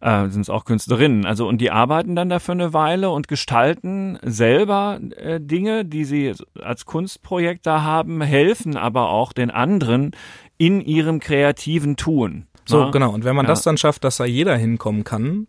äh, 0.00 0.28
sind 0.30 0.40
es 0.42 0.48
auch 0.48 0.64
Künstlerinnen. 0.64 1.26
Also 1.26 1.46
und 1.46 1.60
die 1.60 1.70
arbeiten 1.70 2.16
dann 2.16 2.30
da 2.30 2.38
für 2.38 2.52
eine 2.52 2.72
Weile 2.72 3.10
und 3.10 3.28
gestalten 3.28 4.18
selber 4.22 4.98
äh, 5.16 5.40
Dinge, 5.40 5.84
die 5.84 6.04
sie 6.04 6.32
als 6.58 6.86
Kunstprojekt 6.86 7.66
da 7.66 7.82
haben, 7.82 8.22
helfen 8.22 8.76
aber 8.78 9.10
auch 9.10 9.34
den 9.34 9.50
anderen 9.50 10.12
in 10.56 10.80
ihrem 10.80 11.20
kreativen 11.20 11.96
Tun. 11.96 12.46
So, 12.68 12.84
Ne? 12.86 12.90
genau. 12.92 13.12
Und 13.12 13.24
wenn 13.24 13.34
man 13.36 13.46
Ja. 13.46 13.50
das 13.50 13.62
dann 13.62 13.76
schafft, 13.78 14.04
dass 14.04 14.18
da 14.18 14.24
jeder 14.24 14.56
hinkommen 14.56 15.02
kann 15.04 15.46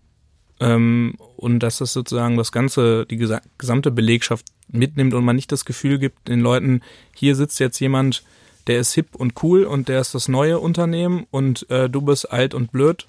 ähm, 0.60 1.16
und 1.38 1.60
dass 1.60 1.78
das 1.80 1.94
sozusagen 1.94 2.38
das 2.38 2.52
ganze, 2.52 3.06
die 3.06 3.18
gesa 3.18 3.42
gesamte 3.58 3.92
Belegschaft 3.92 4.46
mitnimmt 4.70 5.14
und 5.14 5.26
man 5.26 5.36
nicht 5.36 5.52
das 5.52 5.66
Gefühl 5.66 6.00
gibt 6.00 6.28
den 6.28 6.40
Leuten, 6.40 6.82
hier 7.16 7.36
sitzt 7.36 7.60
jetzt 7.60 7.80
jemand, 7.80 8.24
der 8.68 8.80
ist 8.80 8.94
hip 8.94 9.16
und 9.16 9.34
cool 9.44 9.64
und 9.64 9.88
der 9.90 10.00
ist 10.00 10.14
das 10.16 10.28
neue 10.28 10.60
Unternehmen 10.60 11.26
und 11.32 11.70
äh, 11.70 11.90
du 11.90 12.02
bist 12.02 12.32
alt 12.32 12.54
und 12.54 12.72
blöd. 12.72 13.08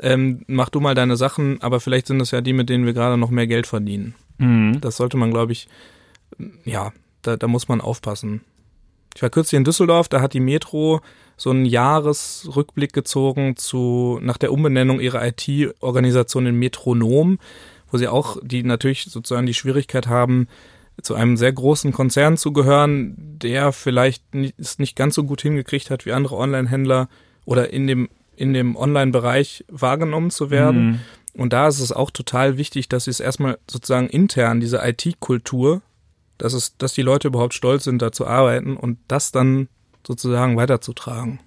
Ähm, 0.00 0.42
mach 0.46 0.68
du 0.68 0.80
mal 0.80 0.94
deine 0.94 1.16
Sachen, 1.16 1.60
aber 1.62 1.80
vielleicht 1.80 2.06
sind 2.06 2.18
das 2.18 2.30
ja 2.30 2.40
die, 2.40 2.52
mit 2.52 2.68
denen 2.68 2.86
wir 2.86 2.92
gerade 2.92 3.16
noch 3.16 3.30
mehr 3.30 3.46
Geld 3.46 3.66
verdienen. 3.66 4.14
Mhm. 4.38 4.80
Das 4.80 4.96
sollte 4.96 5.16
man, 5.16 5.30
glaube 5.30 5.52
ich, 5.52 5.68
ja, 6.64 6.92
da, 7.22 7.36
da 7.36 7.48
muss 7.48 7.68
man 7.68 7.80
aufpassen. 7.80 8.42
Ich 9.18 9.22
war 9.22 9.30
kürzlich 9.30 9.58
in 9.58 9.64
Düsseldorf, 9.64 10.08
da 10.08 10.20
hat 10.20 10.32
die 10.32 10.38
Metro 10.38 11.00
so 11.36 11.50
einen 11.50 11.66
Jahresrückblick 11.66 12.92
gezogen 12.92 13.56
zu 13.56 14.20
nach 14.22 14.36
der 14.36 14.52
Umbenennung 14.52 15.00
ihrer 15.00 15.26
IT-Organisation 15.26 16.46
in 16.46 16.54
Metronom, 16.54 17.40
wo 17.90 17.98
sie 17.98 18.06
auch 18.06 18.36
die 18.42 18.62
natürlich 18.62 19.06
sozusagen 19.10 19.48
die 19.48 19.54
Schwierigkeit 19.54 20.06
haben, 20.06 20.46
zu 21.02 21.16
einem 21.16 21.36
sehr 21.36 21.52
großen 21.52 21.90
Konzern 21.90 22.36
zu 22.36 22.52
gehören, 22.52 23.16
der 23.42 23.72
vielleicht 23.72 24.36
nicht, 24.36 24.54
es 24.56 24.78
nicht 24.78 24.94
ganz 24.94 25.16
so 25.16 25.24
gut 25.24 25.42
hingekriegt 25.42 25.90
hat 25.90 26.06
wie 26.06 26.12
andere 26.12 26.36
Online-Händler 26.36 27.08
oder 27.44 27.72
in 27.72 27.88
dem 27.88 28.08
in 28.36 28.54
dem 28.54 28.76
Online-Bereich 28.76 29.64
wahrgenommen 29.66 30.30
zu 30.30 30.50
werden. 30.50 30.86
Mhm. 30.86 31.00
Und 31.34 31.52
da 31.52 31.66
ist 31.66 31.80
es 31.80 31.90
auch 31.90 32.12
total 32.12 32.56
wichtig, 32.56 32.88
dass 32.88 33.06
sie 33.06 33.10
es 33.10 33.18
erstmal 33.18 33.58
sozusagen 33.68 34.06
intern, 34.06 34.60
diese 34.60 34.80
IT-Kultur, 34.80 35.82
dass 36.38 36.52
es, 36.52 36.76
dass 36.78 36.94
die 36.94 37.02
Leute 37.02 37.28
überhaupt 37.28 37.54
stolz 37.54 37.84
sind, 37.84 38.00
da 38.00 38.12
zu 38.12 38.26
arbeiten 38.26 38.76
und 38.76 38.98
das 39.08 39.32
dann 39.32 39.68
sozusagen 40.06 40.56
weiterzutragen. 40.56 41.40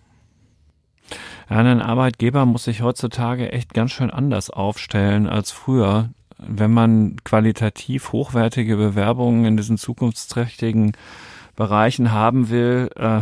Ja, 1.49 1.57
ein 1.57 1.81
Arbeitgeber 1.81 2.45
muss 2.45 2.65
sich 2.65 2.81
heutzutage 2.81 3.51
echt 3.51 3.73
ganz 3.73 3.91
schön 3.91 4.11
anders 4.11 4.49
aufstellen 4.49 5.27
als 5.27 5.51
früher. 5.51 6.09
Wenn 6.37 6.71
man 6.71 7.17
qualitativ 7.23 8.13
hochwertige 8.13 8.77
Bewerbungen 8.77 9.45
in 9.45 9.57
diesen 9.57 9.77
zukunftsträchtigen 9.77 10.93
Bereichen 11.55 12.11
haben 12.11 12.49
will, 12.49 12.89
äh, 12.95 13.19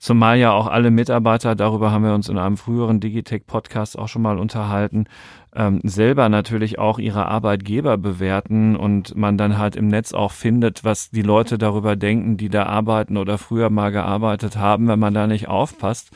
zumal 0.00 0.38
ja 0.38 0.52
auch 0.52 0.66
alle 0.66 0.90
Mitarbeiter, 0.90 1.54
darüber 1.54 1.90
haben 1.90 2.04
wir 2.04 2.14
uns 2.14 2.28
in 2.28 2.36
einem 2.36 2.56
früheren 2.56 3.00
Digitech-Podcast 3.00 3.98
auch 3.98 4.08
schon 4.08 4.22
mal 4.22 4.38
unterhalten, 4.38 5.06
ähm, 5.54 5.80
selber 5.82 6.28
natürlich 6.28 6.78
auch 6.78 6.98
ihre 6.98 7.26
Arbeitgeber 7.26 7.96
bewerten 7.98 8.76
und 8.76 9.16
man 9.16 9.38
dann 9.38 9.58
halt 9.58 9.76
im 9.76 9.88
Netz 9.88 10.12
auch 10.12 10.32
findet, 10.32 10.84
was 10.84 11.10
die 11.10 11.22
Leute 11.22 11.58
darüber 11.58 11.96
denken, 11.96 12.36
die 12.36 12.48
da 12.48 12.64
arbeiten 12.64 13.16
oder 13.16 13.38
früher 13.38 13.70
mal 13.70 13.90
gearbeitet 13.90 14.56
haben, 14.56 14.88
wenn 14.88 14.98
man 14.98 15.14
da 15.14 15.26
nicht 15.26 15.48
aufpasst 15.48 16.10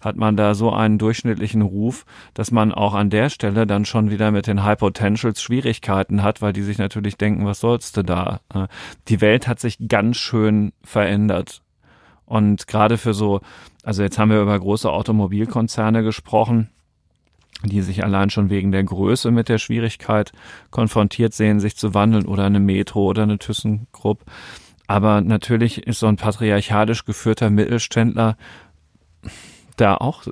hat 0.00 0.16
man 0.16 0.36
da 0.36 0.54
so 0.54 0.72
einen 0.72 0.98
durchschnittlichen 0.98 1.62
Ruf, 1.62 2.04
dass 2.34 2.50
man 2.50 2.72
auch 2.72 2.94
an 2.94 3.10
der 3.10 3.30
Stelle 3.30 3.66
dann 3.66 3.84
schon 3.84 4.10
wieder 4.10 4.30
mit 4.30 4.46
den 4.46 4.62
High 4.62 4.78
Potentials 4.78 5.42
Schwierigkeiten 5.42 6.22
hat, 6.22 6.40
weil 6.40 6.52
die 6.52 6.62
sich 6.62 6.78
natürlich 6.78 7.16
denken, 7.16 7.44
was 7.46 7.60
sollst 7.60 7.96
du 7.96 8.04
da? 8.04 8.40
Äh, 8.54 8.68
Die 9.08 9.20
Welt 9.20 9.48
hat 9.48 9.60
sich 9.60 9.88
ganz 9.88 10.16
schön 10.16 10.72
verändert. 10.82 11.62
Und 12.26 12.66
gerade 12.66 12.98
für 12.98 13.14
so, 13.14 13.40
also 13.82 14.02
jetzt 14.02 14.18
haben 14.18 14.30
wir 14.30 14.42
über 14.42 14.58
große 14.58 14.90
Automobilkonzerne 14.90 16.02
gesprochen, 16.02 16.68
die 17.68 17.82
sich 17.82 18.04
allein 18.04 18.30
schon 18.30 18.50
wegen 18.50 18.72
der 18.72 18.84
Größe 18.84 19.30
mit 19.30 19.48
der 19.48 19.58
Schwierigkeit 19.58 20.32
konfrontiert 20.70 21.34
sehen, 21.34 21.60
sich 21.60 21.76
zu 21.76 21.94
wandeln 21.94 22.26
oder 22.26 22.44
eine 22.44 22.60
Metro 22.60 23.04
oder 23.04 23.22
eine 23.22 23.38
ThyssenKrupp. 23.38 24.24
Aber 24.86 25.20
natürlich 25.20 25.86
ist 25.86 26.00
so 26.00 26.06
ein 26.06 26.16
patriarchalisch 26.16 27.04
geführter 27.04 27.50
Mittelständler 27.50 28.36
da 29.76 29.96
auch 29.96 30.26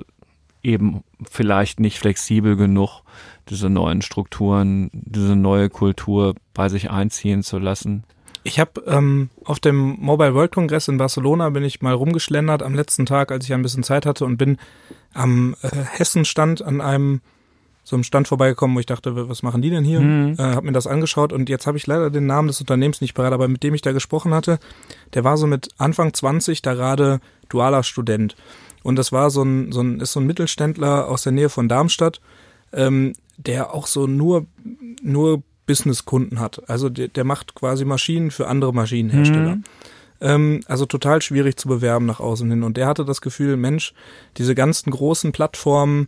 eben 0.63 1.03
vielleicht 1.29 1.79
nicht 1.79 1.99
flexibel 1.99 2.55
genug, 2.55 3.01
diese 3.49 3.69
neuen 3.69 4.01
Strukturen, 4.01 4.89
diese 4.91 5.35
neue 5.35 5.69
Kultur 5.69 6.35
bei 6.53 6.67
sich 6.69 6.89
einziehen 6.89 7.43
zu 7.43 7.59
lassen. 7.59 8.03
Ich 8.47 8.61
habe 8.61 8.81
ähm, 8.87 9.29
auf 9.43 9.59
dem 9.59 9.97
Mobile 9.99 10.33
World 10.33 10.53
Kongress 10.53 10.87
in 10.87 10.97
Barcelona 10.97 11.49
bin 11.49 11.65
ich 11.65 11.81
mal 11.81 11.93
rumgeschlendert 11.93 12.63
am 12.63 12.75
letzten 12.75 13.05
Tag, 13.05 13.29
als 13.29 13.43
ich 13.43 13.53
ein 13.53 13.61
bisschen 13.61 13.83
Zeit 13.83 14.05
hatte 14.05 14.23
und 14.23 14.37
bin 14.37 14.57
am 15.13 15.53
äh, 15.63 15.67
Hessenstand 15.97 16.61
an 16.61 16.79
einem 16.79 17.19
so 17.83 17.97
einem 17.97 18.03
Stand 18.03 18.29
vorbeigekommen, 18.29 18.73
wo 18.73 18.79
ich 18.79 18.85
dachte, 18.85 19.27
was 19.27 19.43
machen 19.43 19.61
die 19.61 19.69
denn 19.69 19.83
hier? 19.83 19.99
Mhm. 19.99 20.35
Äh, 20.37 20.43
habe 20.43 20.65
mir 20.65 20.71
das 20.71 20.87
angeschaut 20.87 21.33
und 21.33 21.49
jetzt 21.49 21.67
habe 21.67 21.77
ich 21.77 21.87
leider 21.87 22.09
den 22.09 22.25
Namen 22.25 22.47
des 22.47 22.61
Unternehmens 22.61 23.01
nicht 23.01 23.15
parat, 23.15 23.33
aber 23.33 23.49
mit 23.49 23.63
dem 23.63 23.73
ich 23.73 23.81
da 23.81 23.91
gesprochen 23.91 24.33
hatte, 24.33 24.59
der 25.13 25.25
war 25.25 25.35
so 25.35 25.45
mit 25.45 25.67
Anfang 25.77 26.13
20 26.13 26.61
da 26.61 26.73
gerade 26.73 27.19
dualer 27.49 27.83
Student. 27.83 28.37
Und 28.81 28.95
das 28.95 29.11
war 29.11 29.29
so 29.29 29.43
ein, 29.43 29.73
so 29.73 29.81
ein, 29.81 29.99
ist 29.99 30.13
so 30.13 30.21
ein 30.21 30.25
Mittelständler 30.25 31.09
aus 31.09 31.23
der 31.23 31.33
Nähe 31.33 31.49
von 31.49 31.67
Darmstadt, 31.67 32.21
ähm, 32.71 33.11
der 33.35 33.73
auch 33.73 33.87
so 33.87 34.07
nur, 34.07 34.45
nur 35.01 35.43
Businesskunden 35.67 36.39
hat. 36.39 36.67
Also 36.67 36.89
der, 36.89 37.09
der 37.09 37.23
macht 37.23 37.53
quasi 37.53 37.85
Maschinen 37.85 38.31
für 38.31 38.47
andere 38.47 38.73
Maschinenhersteller. 38.73 39.59
Ähm, 40.19 40.61
also 40.67 40.85
total 40.87 41.21
schwierig 41.21 41.57
zu 41.57 41.67
bewerben 41.67 42.07
nach 42.07 42.19
außen 42.19 42.49
hin. 42.49 42.63
Und 42.63 42.77
der 42.77 42.87
hatte 42.87 43.05
das 43.05 43.21
Gefühl, 43.21 43.57
Mensch, 43.57 43.93
diese 44.37 44.55
ganzen 44.55 44.89
großen 44.89 45.31
Plattformen, 45.31 46.07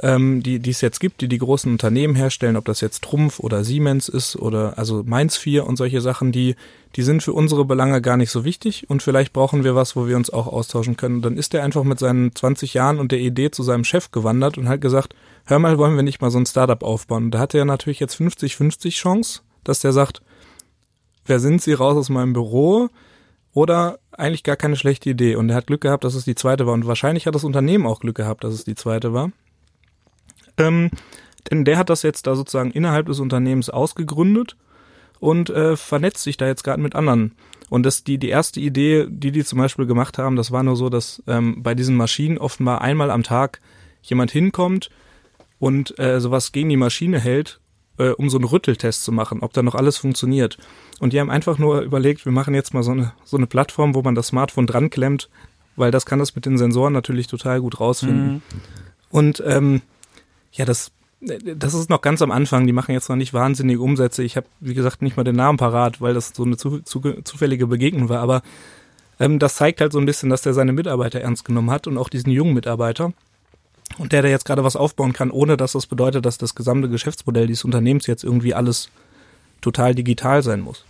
ähm, 0.00 0.42
die, 0.42 0.58
die 0.58 0.70
es 0.70 0.80
jetzt 0.80 1.00
gibt, 1.00 1.20
die 1.20 1.28
die 1.28 1.38
großen 1.38 1.70
Unternehmen 1.70 2.14
herstellen, 2.14 2.56
ob 2.56 2.64
das 2.64 2.80
jetzt 2.80 3.02
Trumpf 3.02 3.40
oder 3.40 3.64
Siemens 3.64 4.08
ist 4.08 4.36
oder 4.36 4.78
also 4.78 5.02
Mainz 5.04 5.36
4 5.36 5.66
und 5.66 5.76
solche 5.76 6.00
Sachen, 6.00 6.32
die, 6.32 6.56
die 6.96 7.02
sind 7.02 7.22
für 7.22 7.32
unsere 7.32 7.64
Belange 7.64 8.00
gar 8.00 8.16
nicht 8.16 8.30
so 8.30 8.44
wichtig 8.44 8.88
und 8.88 9.02
vielleicht 9.02 9.32
brauchen 9.32 9.64
wir 9.64 9.74
was, 9.74 9.94
wo 9.94 10.06
wir 10.06 10.16
uns 10.16 10.30
auch 10.30 10.46
austauschen 10.46 10.96
können. 10.96 11.16
Und 11.16 11.22
dann 11.22 11.36
ist 11.36 11.54
er 11.54 11.62
einfach 11.62 11.84
mit 11.84 11.98
seinen 11.98 12.34
20 12.34 12.74
Jahren 12.74 12.98
und 12.98 13.12
der 13.12 13.20
Idee 13.20 13.50
zu 13.50 13.62
seinem 13.62 13.84
Chef 13.84 14.10
gewandert 14.10 14.56
und 14.56 14.68
hat 14.68 14.80
gesagt, 14.80 15.14
hör 15.44 15.58
mal, 15.58 15.78
wollen 15.78 15.96
wir 15.96 16.02
nicht 16.02 16.20
mal 16.20 16.30
so 16.30 16.38
ein 16.38 16.46
Startup 16.46 16.82
aufbauen? 16.82 17.24
Und 17.24 17.30
da 17.32 17.38
hat 17.38 17.54
er 17.54 17.64
natürlich 17.64 18.00
jetzt 18.00 18.16
50-50 18.16 18.90
Chance, 18.90 19.40
dass 19.64 19.80
der 19.80 19.92
sagt, 19.92 20.22
wer 21.26 21.38
sind 21.38 21.62
Sie 21.62 21.72
raus 21.72 21.96
aus 21.96 22.08
meinem 22.08 22.32
Büro? 22.32 22.88
Oder 23.54 23.98
eigentlich 24.12 24.44
gar 24.44 24.56
keine 24.56 24.76
schlechte 24.76 25.10
Idee. 25.10 25.36
Und 25.36 25.50
er 25.50 25.56
hat 25.56 25.66
Glück 25.66 25.82
gehabt, 25.82 26.04
dass 26.04 26.14
es 26.14 26.24
die 26.24 26.34
zweite 26.34 26.66
war. 26.66 26.72
Und 26.72 26.86
wahrscheinlich 26.86 27.26
hat 27.26 27.34
das 27.34 27.44
Unternehmen 27.44 27.86
auch 27.86 28.00
Glück 28.00 28.16
gehabt, 28.16 28.44
dass 28.44 28.54
es 28.54 28.64
die 28.64 28.74
zweite 28.74 29.12
war. 29.12 29.30
Ähm, 30.56 30.90
denn 31.50 31.64
der 31.64 31.78
hat 31.78 31.90
das 31.90 32.02
jetzt 32.02 32.26
da 32.26 32.34
sozusagen 32.34 32.70
innerhalb 32.70 33.06
des 33.06 33.20
Unternehmens 33.20 33.70
ausgegründet 33.70 34.56
und 35.20 35.50
äh, 35.50 35.76
vernetzt 35.76 36.22
sich 36.22 36.36
da 36.36 36.46
jetzt 36.46 36.64
gerade 36.64 36.82
mit 36.82 36.94
anderen. 36.94 37.32
Und 37.68 37.84
das 37.84 38.04
die 38.04 38.18
die 38.18 38.28
erste 38.28 38.60
Idee, 38.60 39.06
die 39.08 39.32
die 39.32 39.44
zum 39.44 39.58
Beispiel 39.58 39.86
gemacht 39.86 40.18
haben, 40.18 40.36
das 40.36 40.50
war 40.50 40.62
nur 40.62 40.76
so, 40.76 40.88
dass 40.88 41.22
ähm, 41.26 41.62
bei 41.62 41.74
diesen 41.74 41.96
Maschinen 41.96 42.38
offenbar 42.38 42.82
einmal 42.82 43.10
am 43.10 43.22
Tag 43.22 43.60
jemand 44.02 44.30
hinkommt 44.30 44.90
und 45.58 45.98
äh, 45.98 46.20
sowas 46.20 46.52
gegen 46.52 46.68
die 46.68 46.76
Maschine 46.76 47.18
hält, 47.18 47.60
äh, 47.98 48.10
um 48.10 48.28
so 48.28 48.36
einen 48.36 48.44
Rütteltest 48.44 49.04
zu 49.04 49.12
machen, 49.12 49.40
ob 49.40 49.52
da 49.52 49.62
noch 49.62 49.74
alles 49.74 49.96
funktioniert. 49.96 50.58
Und 51.00 51.12
die 51.12 51.20
haben 51.20 51.30
einfach 51.30 51.56
nur 51.56 51.80
überlegt, 51.80 52.24
wir 52.24 52.32
machen 52.32 52.54
jetzt 52.54 52.74
mal 52.74 52.82
so 52.82 52.90
eine 52.90 53.12
so 53.24 53.36
eine 53.36 53.46
Plattform, 53.46 53.94
wo 53.94 54.02
man 54.02 54.14
das 54.14 54.26
Smartphone 54.28 54.66
dran 54.66 54.90
klemmt, 54.90 55.30
weil 55.76 55.90
das 55.90 56.04
kann 56.04 56.18
das 56.18 56.34
mit 56.34 56.46
den 56.46 56.58
Sensoren 56.58 56.92
natürlich 56.92 57.26
total 57.26 57.60
gut 57.60 57.80
rausfinden. 57.80 58.42
Und 59.08 59.42
ähm, 59.46 59.82
ja, 60.52 60.64
das, 60.64 60.92
das 61.20 61.74
ist 61.74 61.90
noch 61.90 62.00
ganz 62.00 62.22
am 62.22 62.30
Anfang. 62.30 62.66
Die 62.66 62.72
machen 62.72 62.92
jetzt 62.92 63.08
noch 63.08 63.16
nicht 63.16 63.32
wahnsinnige 63.32 63.80
Umsätze. 63.80 64.22
Ich 64.22 64.36
habe, 64.36 64.46
wie 64.60 64.74
gesagt, 64.74 65.02
nicht 65.02 65.16
mal 65.16 65.24
den 65.24 65.36
Namen 65.36 65.58
parat, 65.58 66.00
weil 66.00 66.14
das 66.14 66.32
so 66.34 66.44
eine 66.44 66.56
zu, 66.56 66.80
zu, 66.80 67.00
zufällige 67.22 67.66
Begegnung 67.66 68.08
war. 68.08 68.20
Aber 68.20 68.42
ähm, 69.18 69.38
das 69.38 69.56
zeigt 69.56 69.80
halt 69.80 69.92
so 69.92 69.98
ein 69.98 70.06
bisschen, 70.06 70.30
dass 70.30 70.42
der 70.42 70.54
seine 70.54 70.72
Mitarbeiter 70.72 71.20
ernst 71.20 71.44
genommen 71.44 71.70
hat 71.70 71.86
und 71.86 71.98
auch 71.98 72.08
diesen 72.08 72.30
jungen 72.30 72.54
Mitarbeiter. 72.54 73.12
Und 73.98 74.12
der, 74.12 74.22
der 74.22 74.30
jetzt 74.30 74.44
gerade 74.44 74.64
was 74.64 74.76
aufbauen 74.76 75.12
kann, 75.12 75.30
ohne 75.30 75.56
dass 75.56 75.72
das 75.72 75.86
bedeutet, 75.86 76.24
dass 76.24 76.38
das 76.38 76.54
gesamte 76.54 76.88
Geschäftsmodell 76.88 77.46
dieses 77.46 77.64
Unternehmens 77.64 78.06
jetzt 78.06 78.24
irgendwie 78.24 78.54
alles 78.54 78.88
total 79.60 79.94
digital 79.94 80.42
sein 80.42 80.60
muss. 80.60 80.84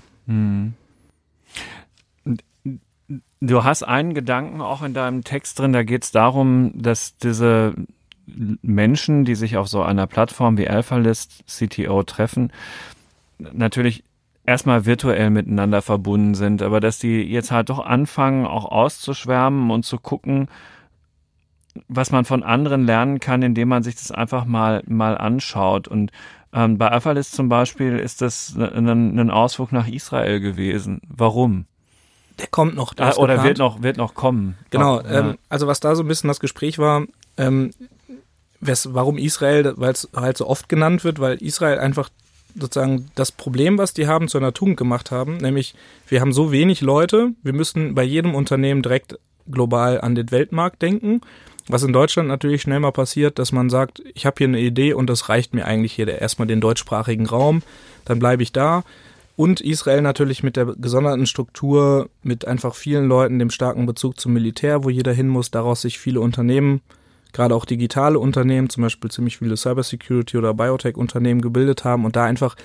Du 3.40 3.64
hast 3.64 3.82
einen 3.82 4.14
Gedanken 4.14 4.60
auch 4.60 4.82
in 4.82 4.94
deinem 4.94 5.24
Text 5.24 5.58
drin, 5.58 5.72
da 5.72 5.82
geht 5.82 6.04
es 6.04 6.12
darum, 6.12 6.72
dass 6.80 7.16
diese 7.16 7.74
Menschen, 8.26 9.24
die 9.24 9.34
sich 9.34 9.56
auf 9.56 9.68
so 9.68 9.82
einer 9.82 10.06
Plattform 10.06 10.56
wie 10.58 10.68
AlphaList 10.68 11.44
CTO 11.46 12.02
treffen, 12.04 12.52
natürlich 13.38 14.04
erstmal 14.46 14.86
virtuell 14.86 15.30
miteinander 15.30 15.82
verbunden 15.82 16.34
sind, 16.34 16.62
aber 16.62 16.80
dass 16.80 16.98
die 16.98 17.22
jetzt 17.22 17.50
halt 17.50 17.68
doch 17.70 17.78
anfangen, 17.84 18.46
auch 18.46 18.64
auszuschwärmen 18.64 19.70
und 19.70 19.84
zu 19.84 19.98
gucken, 19.98 20.48
was 21.88 22.10
man 22.10 22.24
von 22.24 22.42
anderen 22.42 22.84
lernen 22.84 23.18
kann, 23.18 23.42
indem 23.42 23.68
man 23.68 23.82
sich 23.82 23.94
das 23.94 24.10
einfach 24.10 24.44
mal, 24.44 24.82
mal 24.86 25.16
anschaut. 25.16 25.88
Und 25.88 26.10
ähm, 26.52 26.76
bei 26.76 26.90
AlphaList 26.90 27.32
zum 27.32 27.48
Beispiel 27.48 27.98
ist 27.98 28.20
das 28.20 28.54
ein, 28.56 28.88
ein 29.18 29.30
Ausflug 29.30 29.72
nach 29.72 29.88
Israel 29.88 30.40
gewesen. 30.40 31.00
Warum? 31.08 31.64
Der 32.38 32.46
kommt 32.48 32.74
noch. 32.74 32.92
Der 32.94 33.06
Ah, 33.06 33.16
oder 33.16 33.34
geplant. 33.34 33.48
wird 33.48 33.58
noch, 33.58 33.82
wird 33.82 33.96
noch 33.96 34.14
kommen. 34.14 34.56
Genau, 34.70 35.00
Ja. 35.00 35.30
ähm, 35.30 35.38
also 35.48 35.66
was 35.66 35.80
da 35.80 35.94
so 35.94 36.02
ein 36.02 36.08
bisschen 36.08 36.28
das 36.28 36.40
Gespräch 36.40 36.78
war, 36.78 37.04
ähm, 37.38 37.70
wes, 38.62 38.94
warum 38.94 39.18
Israel, 39.18 39.74
weil 39.76 39.92
es 39.92 40.08
halt 40.14 40.38
so 40.38 40.46
oft 40.46 40.68
genannt 40.68 41.04
wird, 41.04 41.18
weil 41.18 41.36
Israel 41.42 41.78
einfach 41.78 42.08
sozusagen 42.54 43.10
das 43.14 43.32
Problem, 43.32 43.76
was 43.76 43.92
die 43.92 44.06
haben, 44.06 44.28
zu 44.28 44.38
einer 44.38 44.54
Tugend 44.54 44.76
gemacht 44.76 45.10
haben, 45.10 45.38
nämlich 45.38 45.74
wir 46.08 46.20
haben 46.20 46.32
so 46.32 46.52
wenig 46.52 46.80
Leute, 46.80 47.32
wir 47.42 47.52
müssen 47.52 47.94
bei 47.94 48.02
jedem 48.04 48.34
Unternehmen 48.34 48.82
direkt 48.82 49.18
global 49.50 50.00
an 50.00 50.14
den 50.14 50.30
Weltmarkt 50.30 50.80
denken. 50.82 51.20
Was 51.68 51.82
in 51.82 51.92
Deutschland 51.92 52.28
natürlich 52.28 52.62
schnell 52.62 52.80
mal 52.80 52.92
passiert, 52.92 53.38
dass 53.38 53.52
man 53.52 53.70
sagt, 53.70 54.02
ich 54.14 54.26
habe 54.26 54.36
hier 54.38 54.48
eine 54.48 54.60
Idee 54.60 54.94
und 54.94 55.08
das 55.08 55.28
reicht 55.28 55.54
mir 55.54 55.64
eigentlich 55.64 55.92
hier 55.92 56.08
erstmal 56.08 56.48
den 56.48 56.60
deutschsprachigen 56.60 57.26
Raum, 57.26 57.62
dann 58.04 58.18
bleibe 58.18 58.42
ich 58.42 58.52
da. 58.52 58.84
Und 59.36 59.60
Israel 59.60 60.02
natürlich 60.02 60.42
mit 60.42 60.56
der 60.56 60.66
gesonderten 60.66 61.26
Struktur, 61.26 62.10
mit 62.22 62.46
einfach 62.46 62.74
vielen 62.74 63.06
Leuten, 63.06 63.38
dem 63.38 63.50
starken 63.50 63.86
Bezug 63.86 64.20
zum 64.20 64.32
Militär, 64.32 64.84
wo 64.84 64.90
jeder 64.90 65.12
hin 65.12 65.28
muss, 65.28 65.50
daraus 65.50 65.82
sich 65.82 65.98
viele 65.98 66.20
Unternehmen, 66.20 66.82
gerade 67.32 67.54
auch 67.54 67.64
digitale 67.64 68.18
Unternehmen, 68.18 68.68
zum 68.68 68.82
Beispiel 68.82 69.10
ziemlich 69.10 69.38
viele 69.38 69.56
Cybersecurity 69.56 70.36
oder 70.36 70.54
Biotech-Unternehmen 70.54 71.40
gebildet 71.40 71.84
haben 71.84 72.04
und 72.04 72.16
da 72.16 72.24
einfach 72.24 72.56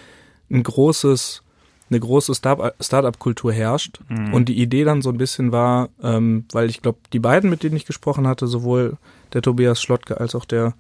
ein 0.50 0.64
großes, 0.64 1.44
eine 1.90 2.00
große 2.00 2.36
Start- 2.36 2.76
Startup-Kultur 2.80 3.54
herrscht. 3.54 4.00
Und 4.34 4.50
die 4.50 4.62
Idee 4.62 4.84
dann 4.84 5.02
so 5.02 5.10
ein 5.10 5.18
bisschen 5.18 5.52
war, 5.52 5.90
ähm, 6.04 6.46
weil 6.52 6.70
ich 6.70 6.82
glaube, 6.82 7.00
die 7.14 7.20
beiden, 7.20 7.50
mit 7.50 7.64
denen 7.64 7.76
ich 7.76 7.86
gesprochen 7.86 8.28
hatte, 8.28 8.48
sowohl 8.48 8.98
der 9.34 9.42
Tobias 9.42 9.82
Schlottke 9.82 10.20
als 10.20 10.36
auch 10.36 10.46
der 10.46 10.74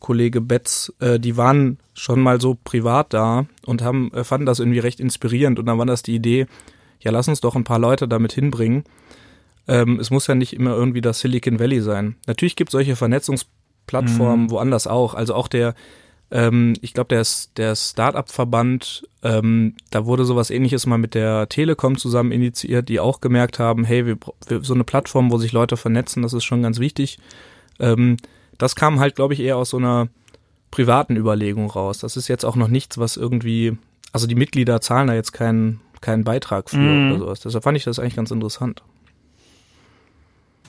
Kollege 0.00 0.40
Betz, 0.40 0.92
äh, 1.00 1.18
die 1.18 1.36
waren 1.36 1.78
schon 1.94 2.20
mal 2.20 2.40
so 2.40 2.56
privat 2.62 3.12
da 3.12 3.46
und 3.66 3.82
haben 3.82 4.12
äh, 4.14 4.22
fanden 4.24 4.46
das 4.46 4.60
irgendwie 4.60 4.78
recht 4.78 5.00
inspirierend 5.00 5.58
und 5.58 5.66
dann 5.66 5.78
war 5.78 5.86
das 5.86 6.02
die 6.02 6.14
Idee, 6.14 6.46
ja 7.00 7.10
lass 7.10 7.28
uns 7.28 7.40
doch 7.40 7.56
ein 7.56 7.64
paar 7.64 7.80
Leute 7.80 8.06
damit 8.06 8.32
hinbringen. 8.32 8.84
Ähm, 9.68 10.00
es 10.00 10.10
muss 10.10 10.26
ja 10.26 10.34
nicht 10.34 10.54
immer 10.54 10.70
irgendwie 10.74 11.00
das 11.02 11.20
Silicon 11.20 11.60
Valley 11.60 11.80
sein. 11.82 12.16
Natürlich 12.26 12.56
gibt 12.56 12.70
es 12.70 12.72
solche 12.72 12.96
Vernetzungsplattformen 12.96 14.50
woanders 14.50 14.86
auch. 14.86 15.14
Also 15.14 15.34
auch 15.34 15.48
der, 15.48 15.74
ähm, 16.30 16.74
ich 16.80 16.94
glaube 16.94 17.08
der 17.14 17.24
der 17.56 17.76
Startup-Verband, 17.76 19.06
ähm, 19.22 19.74
da 19.90 20.06
wurde 20.06 20.24
sowas 20.24 20.50
Ähnliches 20.50 20.86
mal 20.86 20.98
mit 20.98 21.14
der 21.14 21.48
Telekom 21.48 21.96
zusammen 21.98 22.32
initiiert, 22.32 22.88
die 22.88 23.00
auch 23.00 23.20
gemerkt 23.20 23.58
haben, 23.58 23.84
hey, 23.84 24.06
wir, 24.06 24.16
wir 24.46 24.64
so 24.64 24.74
eine 24.74 24.84
Plattform, 24.84 25.30
wo 25.30 25.38
sich 25.38 25.52
Leute 25.52 25.76
vernetzen, 25.76 26.22
das 26.22 26.32
ist 26.32 26.44
schon 26.44 26.62
ganz 26.62 26.78
wichtig. 26.78 27.18
Ähm, 27.78 28.16
das 28.56 28.74
kam 28.74 29.00
halt, 29.00 29.14
glaube 29.16 29.34
ich, 29.34 29.40
eher 29.40 29.56
aus 29.56 29.70
so 29.70 29.76
einer 29.76 30.08
privaten 30.70 31.16
Überlegung 31.16 31.70
raus. 31.70 31.98
Das 31.98 32.16
ist 32.16 32.28
jetzt 32.28 32.44
auch 32.44 32.56
noch 32.56 32.68
nichts, 32.68 32.98
was 32.98 33.16
irgendwie, 33.16 33.76
also 34.12 34.26
die 34.26 34.34
Mitglieder 34.34 34.80
zahlen 34.80 35.06
da 35.08 35.14
jetzt 35.14 35.32
keinen 35.32 35.80
keinen 36.00 36.22
Beitrag 36.24 36.70
für 36.70 36.76
Mhm. 36.76 37.10
oder 37.10 37.18
sowas. 37.18 37.40
Deshalb 37.40 37.64
fand 37.64 37.76
ich 37.76 37.84
das 37.84 37.98
eigentlich 37.98 38.14
ganz 38.16 38.30
interessant. 38.30 38.82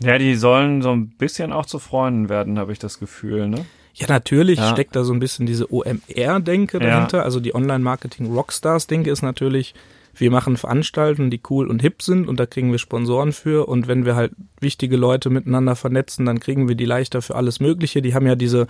Ja, 0.01 0.17
die 0.17 0.35
sollen 0.35 0.81
so 0.81 0.91
ein 0.91 1.09
bisschen 1.09 1.51
auch 1.51 1.65
zu 1.65 1.79
Freunden 1.79 2.29
werden, 2.29 2.57
habe 2.59 2.71
ich 2.71 2.79
das 2.79 2.99
Gefühl, 2.99 3.47
ne? 3.49 3.65
Ja, 3.95 4.07
natürlich 4.07 4.59
Ja. 4.59 4.69
steckt 4.69 4.95
da 4.95 5.03
so 5.03 5.11
ein 5.13 5.19
bisschen 5.19 5.45
diese 5.45 5.73
OMR-Denke 5.73 6.77
Ja. 6.77 6.83
dahinter. 6.83 7.23
Also 7.23 7.39
die 7.41 7.53
Online-Marketing-Rockstars-Denke 7.53 9.09
ist 9.11 9.21
natürlich, 9.23 9.73
wir 10.15 10.31
machen 10.31 10.55
Veranstaltungen, 10.57 11.29
die 11.31 11.41
cool 11.49 11.67
und 11.67 11.81
hip 11.81 12.01
sind 12.01 12.27
und 12.29 12.39
da 12.39 12.45
kriegen 12.45 12.71
wir 12.71 12.79
Sponsoren 12.79 13.33
für. 13.33 13.67
Und 13.67 13.87
wenn 13.87 14.05
wir 14.05 14.15
halt 14.15 14.31
wichtige 14.61 14.95
Leute 14.95 15.29
miteinander 15.29 15.75
vernetzen, 15.75 16.25
dann 16.25 16.39
kriegen 16.39 16.67
wir 16.69 16.75
die 16.75 16.85
leichter 16.85 17.21
für 17.21 17.35
alles 17.35 17.59
Mögliche. 17.59 18.01
Die 18.01 18.13
haben 18.13 18.25
ja 18.27 18.35
diese 18.35 18.67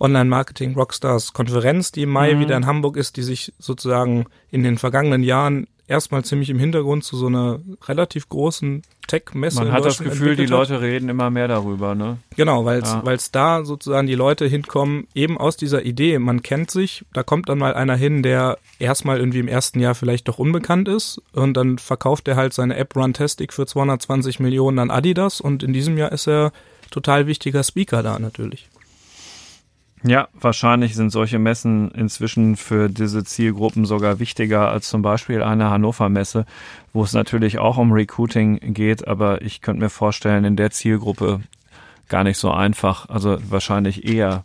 Online-Marketing-Rockstars-Konferenz, 0.00 1.92
die 1.92 2.02
im 2.02 2.10
Mai 2.10 2.34
Mhm. 2.34 2.40
wieder 2.40 2.56
in 2.56 2.66
Hamburg 2.66 2.96
ist, 2.96 3.16
die 3.16 3.22
sich 3.22 3.52
sozusagen 3.58 4.26
in 4.50 4.62
den 4.62 4.78
vergangenen 4.78 5.22
Jahren 5.22 5.66
erstmal 5.92 6.24
ziemlich 6.24 6.50
im 6.50 6.58
Hintergrund 6.58 7.04
zu 7.04 7.16
so 7.16 7.26
einer 7.28 7.60
relativ 7.86 8.28
großen 8.28 8.82
Tech-Messe 9.06 9.62
Man 9.64 9.72
hat 9.72 9.84
das 9.84 9.98
Gefühl, 9.98 10.36
die 10.36 10.44
hat. 10.44 10.50
Leute 10.50 10.80
reden 10.80 11.08
immer 11.08 11.30
mehr 11.30 11.46
darüber, 11.46 11.94
ne? 11.94 12.18
Genau, 12.36 12.64
weil 12.64 12.80
es 12.80 12.90
Ja. 12.92 13.28
da 13.32 13.64
sozusagen 13.64 14.06
die 14.06 14.14
Leute 14.14 14.46
hinkommen, 14.46 15.06
eben 15.14 15.38
aus 15.38 15.56
dieser 15.56 15.84
Idee, 15.84 16.18
man 16.18 16.42
kennt 16.42 16.70
sich, 16.70 17.04
da 17.12 17.22
kommt 17.22 17.48
dann 17.48 17.58
mal 17.58 17.74
einer 17.74 17.94
hin, 17.96 18.22
der 18.22 18.58
erstmal 18.78 19.18
irgendwie 19.18 19.40
im 19.40 19.48
ersten 19.48 19.80
Jahr 19.80 19.94
vielleicht 19.94 20.28
doch 20.28 20.38
unbekannt 20.38 20.88
ist 20.88 21.20
und 21.32 21.54
dann 21.56 21.78
verkauft 21.78 22.26
er 22.28 22.36
halt 22.36 22.52
seine 22.54 22.76
App 22.76 22.96
Runtastic 22.96 23.52
für 23.52 23.66
220 23.66 24.40
Millionen 24.40 24.78
an 24.78 24.90
Adidas 24.90 25.40
und 25.40 25.62
in 25.62 25.72
diesem 25.72 25.98
Jahr 25.98 26.12
ist 26.12 26.26
er 26.26 26.52
total 26.90 27.26
wichtiger 27.26 27.62
Speaker 27.62 28.02
da 28.02 28.18
natürlich. 28.18 28.68
Ja, 30.04 30.28
wahrscheinlich 30.34 30.96
sind 30.96 31.10
solche 31.10 31.38
Messen 31.38 31.92
inzwischen 31.92 32.56
für 32.56 32.88
diese 32.88 33.22
Zielgruppen 33.22 33.84
sogar 33.84 34.18
wichtiger 34.18 34.68
als 34.68 34.88
zum 34.88 35.00
Beispiel 35.00 35.44
eine 35.44 35.70
Hannover 35.70 36.08
Messe, 36.08 36.44
wo 36.92 37.04
es 37.04 37.12
natürlich 37.12 37.60
auch 37.60 37.78
um 37.78 37.92
Recruiting 37.92 38.74
geht, 38.74 39.06
aber 39.06 39.42
ich 39.42 39.60
könnte 39.60 39.82
mir 39.82 39.90
vorstellen, 39.90 40.44
in 40.44 40.56
der 40.56 40.72
Zielgruppe 40.72 41.40
gar 42.08 42.24
nicht 42.24 42.38
so 42.38 42.50
einfach. 42.50 43.08
Also 43.10 43.38
wahrscheinlich 43.48 44.04
eher 44.04 44.44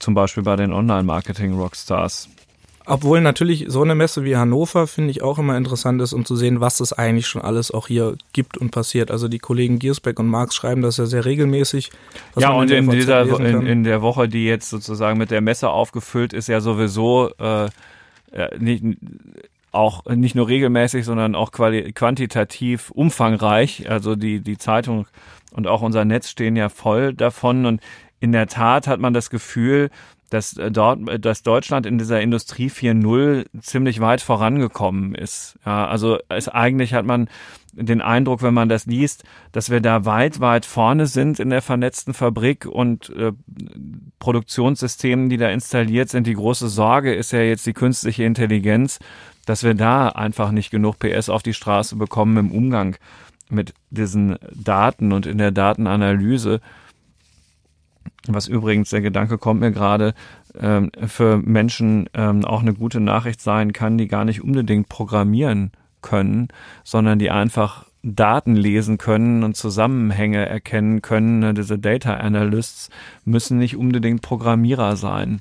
zum 0.00 0.14
Beispiel 0.14 0.42
bei 0.42 0.56
den 0.56 0.72
Online-Marketing-Rockstars. 0.72 2.28
Obwohl 2.88 3.20
natürlich 3.20 3.66
so 3.68 3.82
eine 3.82 3.94
Messe 3.94 4.24
wie 4.24 4.36
Hannover 4.36 4.86
finde 4.86 5.10
ich 5.10 5.22
auch 5.22 5.38
immer 5.38 5.56
interessant 5.58 6.00
ist, 6.00 6.14
um 6.14 6.24
zu 6.24 6.36
sehen, 6.36 6.60
was 6.60 6.80
es 6.80 6.94
eigentlich 6.94 7.26
schon 7.26 7.42
alles 7.42 7.70
auch 7.70 7.86
hier 7.86 8.16
gibt 8.32 8.56
und 8.56 8.70
passiert. 8.70 9.10
Also 9.10 9.28
die 9.28 9.38
Kollegen 9.38 9.78
Giersbeck 9.78 10.18
und 10.18 10.26
Marx 10.26 10.54
schreiben 10.54 10.80
das 10.80 10.96
ja 10.96 11.04
sehr 11.04 11.26
regelmäßig. 11.26 11.90
Ja, 12.36 12.52
und 12.52 12.70
in 12.70 12.88
dieser 12.88 13.22
in, 13.40 13.66
in 13.66 13.84
der 13.84 14.00
Woche, 14.00 14.26
die 14.26 14.46
jetzt 14.46 14.70
sozusagen 14.70 15.18
mit 15.18 15.30
der 15.30 15.42
Messe 15.42 15.68
aufgefüllt 15.68 16.32
ist, 16.32 16.48
ja 16.48 16.60
sowieso 16.60 17.30
äh, 17.38 17.66
äh, 18.32 18.58
nicht, 18.58 18.82
auch 19.70 20.06
nicht 20.06 20.34
nur 20.34 20.48
regelmäßig, 20.48 21.04
sondern 21.04 21.34
auch 21.34 21.52
quantitativ 21.52 22.90
umfangreich. 22.90 23.90
Also 23.90 24.16
die 24.16 24.40
die 24.40 24.56
Zeitung 24.56 25.06
und 25.52 25.66
auch 25.66 25.82
unser 25.82 26.06
Netz 26.06 26.30
stehen 26.30 26.56
ja 26.56 26.70
voll 26.70 27.12
davon 27.12 27.66
und 27.66 27.82
in 28.20 28.32
der 28.32 28.46
Tat 28.46 28.86
hat 28.86 28.98
man 28.98 29.14
das 29.14 29.30
Gefühl, 29.30 29.90
dass 30.30 30.56
äh, 30.56 30.70
dort, 30.70 31.00
dass 31.24 31.42
Deutschland 31.42 31.86
in 31.86 31.98
dieser 31.98 32.20
Industrie 32.20 32.68
4.0 32.68 33.46
ziemlich 33.60 34.00
weit 34.00 34.20
vorangekommen 34.20 35.14
ist. 35.14 35.58
Ja, 35.64 35.86
also 35.86 36.18
es, 36.28 36.48
eigentlich 36.48 36.94
hat 36.94 37.06
man 37.06 37.28
den 37.72 38.00
Eindruck, 38.00 38.42
wenn 38.42 38.54
man 38.54 38.68
das 38.68 38.86
liest, 38.86 39.24
dass 39.52 39.70
wir 39.70 39.80
da 39.80 40.04
weit, 40.04 40.40
weit 40.40 40.66
vorne 40.66 41.06
sind 41.06 41.38
in 41.38 41.50
der 41.50 41.62
vernetzten 41.62 42.14
Fabrik 42.14 42.66
und 42.66 43.10
äh, 43.10 43.32
Produktionssystemen, 44.18 45.28
die 45.28 45.36
da 45.36 45.48
installiert 45.50 46.08
sind. 46.08 46.26
Die 46.26 46.34
große 46.34 46.68
Sorge 46.68 47.14
ist 47.14 47.32
ja 47.32 47.40
jetzt 47.40 47.66
die 47.66 47.74
künstliche 47.74 48.24
Intelligenz, 48.24 48.98
dass 49.46 49.62
wir 49.62 49.74
da 49.74 50.08
einfach 50.08 50.50
nicht 50.50 50.70
genug 50.70 50.98
PS 50.98 51.28
auf 51.28 51.42
die 51.42 51.54
Straße 51.54 51.96
bekommen 51.96 52.36
im 52.36 52.50
Umgang 52.50 52.96
mit 53.48 53.72
diesen 53.90 54.36
Daten 54.52 55.12
und 55.12 55.26
in 55.26 55.38
der 55.38 55.52
Datenanalyse. 55.52 56.60
Was 58.26 58.48
übrigens, 58.48 58.90
der 58.90 59.00
Gedanke 59.00 59.38
kommt 59.38 59.60
mir 59.60 59.72
gerade, 59.72 60.14
ähm, 60.58 60.90
für 61.06 61.38
Menschen 61.38 62.08
ähm, 62.14 62.44
auch 62.44 62.60
eine 62.60 62.74
gute 62.74 63.00
Nachricht 63.00 63.40
sein 63.40 63.72
kann, 63.72 63.98
die 63.98 64.08
gar 64.08 64.24
nicht 64.24 64.42
unbedingt 64.42 64.88
programmieren 64.88 65.72
können, 66.02 66.48
sondern 66.84 67.18
die 67.18 67.30
einfach 67.30 67.86
Daten 68.02 68.54
lesen 68.54 68.96
können 68.98 69.42
und 69.42 69.56
Zusammenhänge 69.56 70.46
erkennen 70.46 71.02
können. 71.02 71.54
Diese 71.54 71.78
Data 71.78 72.14
Analysts 72.14 72.90
müssen 73.24 73.58
nicht 73.58 73.76
unbedingt 73.76 74.22
Programmierer 74.22 74.96
sein. 74.96 75.40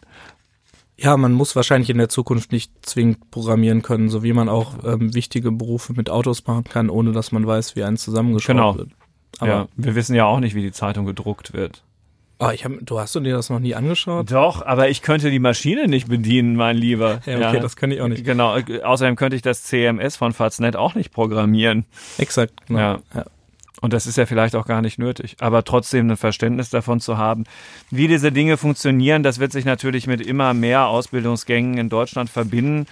Ja, 1.00 1.16
man 1.16 1.34
muss 1.34 1.56
wahrscheinlich 1.56 1.92
in 1.92 2.00
der 2.00 2.10
Zukunft 2.10 2.52
nicht 2.52 2.72
zwingend 2.82 3.30
programmieren 3.30 3.84
können, 3.84 4.10
so 4.10 4.24
wie 4.24 4.34
man 4.34 4.50
auch 4.50 4.84
ähm, 4.84 5.14
wichtige 5.14 5.52
Berufe 5.52 5.94
mit 5.94 6.10
Autos 6.10 6.48
machen 6.48 6.64
kann, 6.64 6.90
ohne 6.90 7.12
dass 7.12 7.32
man 7.32 7.46
weiß, 7.46 7.76
wie 7.76 7.84
eins 7.84 8.04
zusammengeschraubt 8.04 8.58
Genau. 8.58 8.78
wird. 8.78 8.90
Aber 9.40 9.52
ja, 9.52 9.68
wir 9.76 9.94
wissen 9.94 10.16
ja 10.16 10.26
auch 10.26 10.40
nicht, 10.40 10.56
wie 10.56 10.64
die 10.64 10.72
Zeitung 10.72 11.06
gedruckt 11.06 11.54
wird. 11.54 11.84
Ah, 12.40 12.52
ich 12.52 12.66
hab, 12.66 12.72
du 12.82 13.00
hast 13.00 13.16
du 13.16 13.20
dir 13.20 13.36
das 13.36 13.50
noch 13.50 13.60
nie 13.60 13.76
angeschaut? 13.76 14.32
Doch, 14.32 14.66
aber 14.66 14.90
ich 14.90 15.02
könnte 15.02 15.32
die 15.32 15.40
Maschine 15.40 15.88
nicht 15.88 16.08
bedienen, 16.08 16.56
mein 16.56 16.78
Lieber. 16.78 17.22
Ja, 17.26 17.50
okay, 17.50 17.60
das 17.60 17.76
kann 17.76 17.92
ich 17.92 18.02
auch 18.02 18.08
nicht. 18.08 18.24
Genau, 18.24 18.58
äh, 18.58 18.82
außerdem 18.82 19.16
könnte 19.16 19.36
ich 19.36 19.42
das 19.42 19.64
CMS 19.64 20.16
von 20.16 20.34
Faznet 20.34 20.76
auch 20.76 20.96
nicht 20.96 21.12
programmieren. 21.12 21.86
Exakt. 22.18 22.68
Genau. 22.68 22.80
Ja. 22.80 23.00
Ja. 23.14 23.26
Und 23.80 23.94
das 23.94 24.08
ist 24.08 24.18
ja 24.18 24.26
vielleicht 24.26 24.56
auch 24.56 24.66
gar 24.66 24.82
nicht 24.82 24.98
nötig. 24.98 25.36
Aber 25.40 25.64
trotzdem 25.64 26.10
ein 26.10 26.18
Verständnis 26.18 26.70
davon 26.70 27.00
zu 27.00 27.18
haben, 27.18 27.44
wie 27.92 28.08
diese 28.08 28.32
Dinge 28.32 28.58
funktionieren, 28.58 29.22
das 29.22 29.40
wird 29.40 29.52
sich 29.52 29.66
natürlich 29.66 30.08
mit 30.08 30.20
immer 30.20 30.54
mehr 30.54 30.88
Ausbildungsgängen 30.88 31.78
in 31.78 31.90
Deutschland 31.90 32.30
verbinden. 32.30 32.88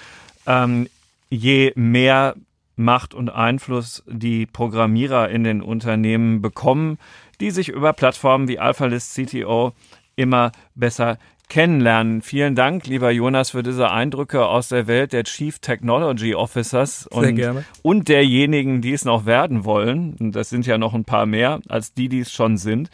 Ähm, 0.46 0.88
je 1.30 1.72
mehr 1.76 2.36
Macht 2.76 3.14
und 3.14 3.30
Einfluss 3.30 4.04
die 4.06 4.46
Programmierer 4.46 5.30
in 5.30 5.44
den 5.44 5.62
Unternehmen 5.62 6.42
bekommen, 6.42 7.00
die 7.38 7.52
sich 7.52 7.70
über 7.70 7.94
Plattformen 7.94 8.48
wie 8.48 8.60
AlphaList 8.60 9.14
CTO 9.14 9.74
immer 10.16 10.52
besser 10.76 11.18
kennenlernen. 11.50 12.22
Vielen 12.22 12.56
Dank, 12.56 12.88
lieber 12.88 13.12
Jonas, 13.12 13.52
für 13.52 13.64
diese 13.64 13.92
Eindrücke 13.92 14.46
aus 14.46 14.70
der 14.70 14.88
Welt 14.88 15.14
der 15.14 15.24
Chief 15.24 15.60
Technology 15.60 16.36
Officers 16.36 17.08
und, 17.08 17.40
und 17.84 18.08
derjenigen, 18.08 18.82
die 18.82 18.94
es 18.94 19.06
noch 19.06 19.26
werden 19.26 19.66
wollen. 19.66 20.16
Und 20.20 20.36
das 20.36 20.50
sind 20.50 20.66
ja 20.66 20.78
noch 20.78 20.94
ein 20.94 21.06
paar 21.06 21.26
mehr 21.26 21.60
als 21.68 21.94
die, 21.94 22.10
die 22.10 22.22
es 22.22 22.32
schon 22.32 22.58
sind. 22.58 22.90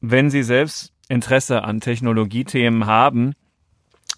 Wenn 0.00 0.30
Sie 0.30 0.42
selbst 0.42 0.92
Interesse 1.08 1.62
an 1.62 1.80
Technologiethemen 1.80 2.86
haben, 2.86 3.34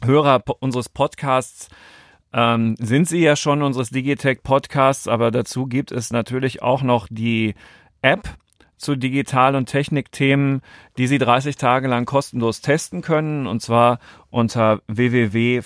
Hörer 0.05 0.43
unseres 0.61 0.89
Podcasts 0.89 1.69
ähm, 2.33 2.75
sind 2.79 3.09
Sie 3.09 3.21
ja 3.21 3.37
schon 3.37 3.63
unseres 3.63 3.91
Digitech 3.91 4.43
Podcasts, 4.43 5.07
aber 5.07 5.31
dazu 5.31 5.67
gibt 5.67 5.93
es 5.93 6.11
natürlich 6.11 6.63
auch 6.63 6.83
noch 6.83 7.07
die 7.11 7.55
App 8.01 8.29
zu 8.83 8.97
Digital- 8.97 9.55
und 9.55 9.67
Technikthemen, 9.67 10.61
die 10.99 11.07
Sie 11.07 11.19
30 11.19 11.57
Tage 11.57 11.89
lang 11.89 12.05
kostenlos 12.05 12.61
testen 12.61 13.01
können, 13.01 13.47
und 13.47 13.63
zwar 13.63 13.99
unter 14.31 14.83
www.faz.net 14.89 15.63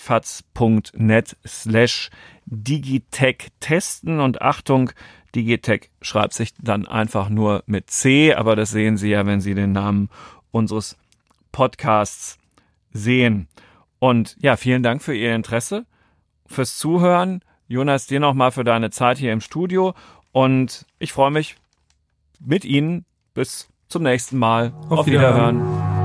slash 1.47 2.11
Digitech 2.47 3.49
testen. 3.61 4.21
Und 4.21 4.43
Achtung, 4.43 4.91
Digitech 5.35 5.91
schreibt 6.01 6.35
sich 6.35 6.55
dann 6.61 6.87
einfach 6.87 7.29
nur 7.29 7.65
mit 7.67 7.91
C, 7.91 8.33
aber 8.35 8.55
das 8.55 8.71
sehen 8.71 8.97
Sie 8.97 9.11
ja, 9.11 9.27
wenn 9.27 9.41
Sie 9.41 9.55
den 9.55 9.73
Namen 9.73 10.09
unseres 10.51 10.97
Podcasts 11.53 12.39
sehen. 12.93 13.49
Und 13.99 14.37
ja, 14.41 14.57
vielen 14.57 14.83
Dank 14.83 15.03
für 15.03 15.15
Ihr 15.15 15.35
Interesse, 15.35 15.87
fürs 16.47 16.77
Zuhören. 16.77 17.41
Jonas, 17.69 18.07
dir 18.07 18.21
nochmal 18.21 18.53
für 18.53 18.63
deine 18.63 18.91
Zeit 18.91 19.19
hier 19.19 19.33
im 19.33 19.41
Studio. 19.41 19.95
Und 20.33 20.87
ich 20.99 21.13
freue 21.13 21.31
mich 21.31 21.57
mit 22.41 22.65
Ihnen. 22.65 23.05
Bis 23.35 23.69
zum 23.89 24.03
nächsten 24.03 24.39
Mal. 24.39 24.73
Auf, 24.89 25.01
Auf 25.01 25.07
Wiederhören. 25.07 25.61
Wiederhören. 25.61 25.96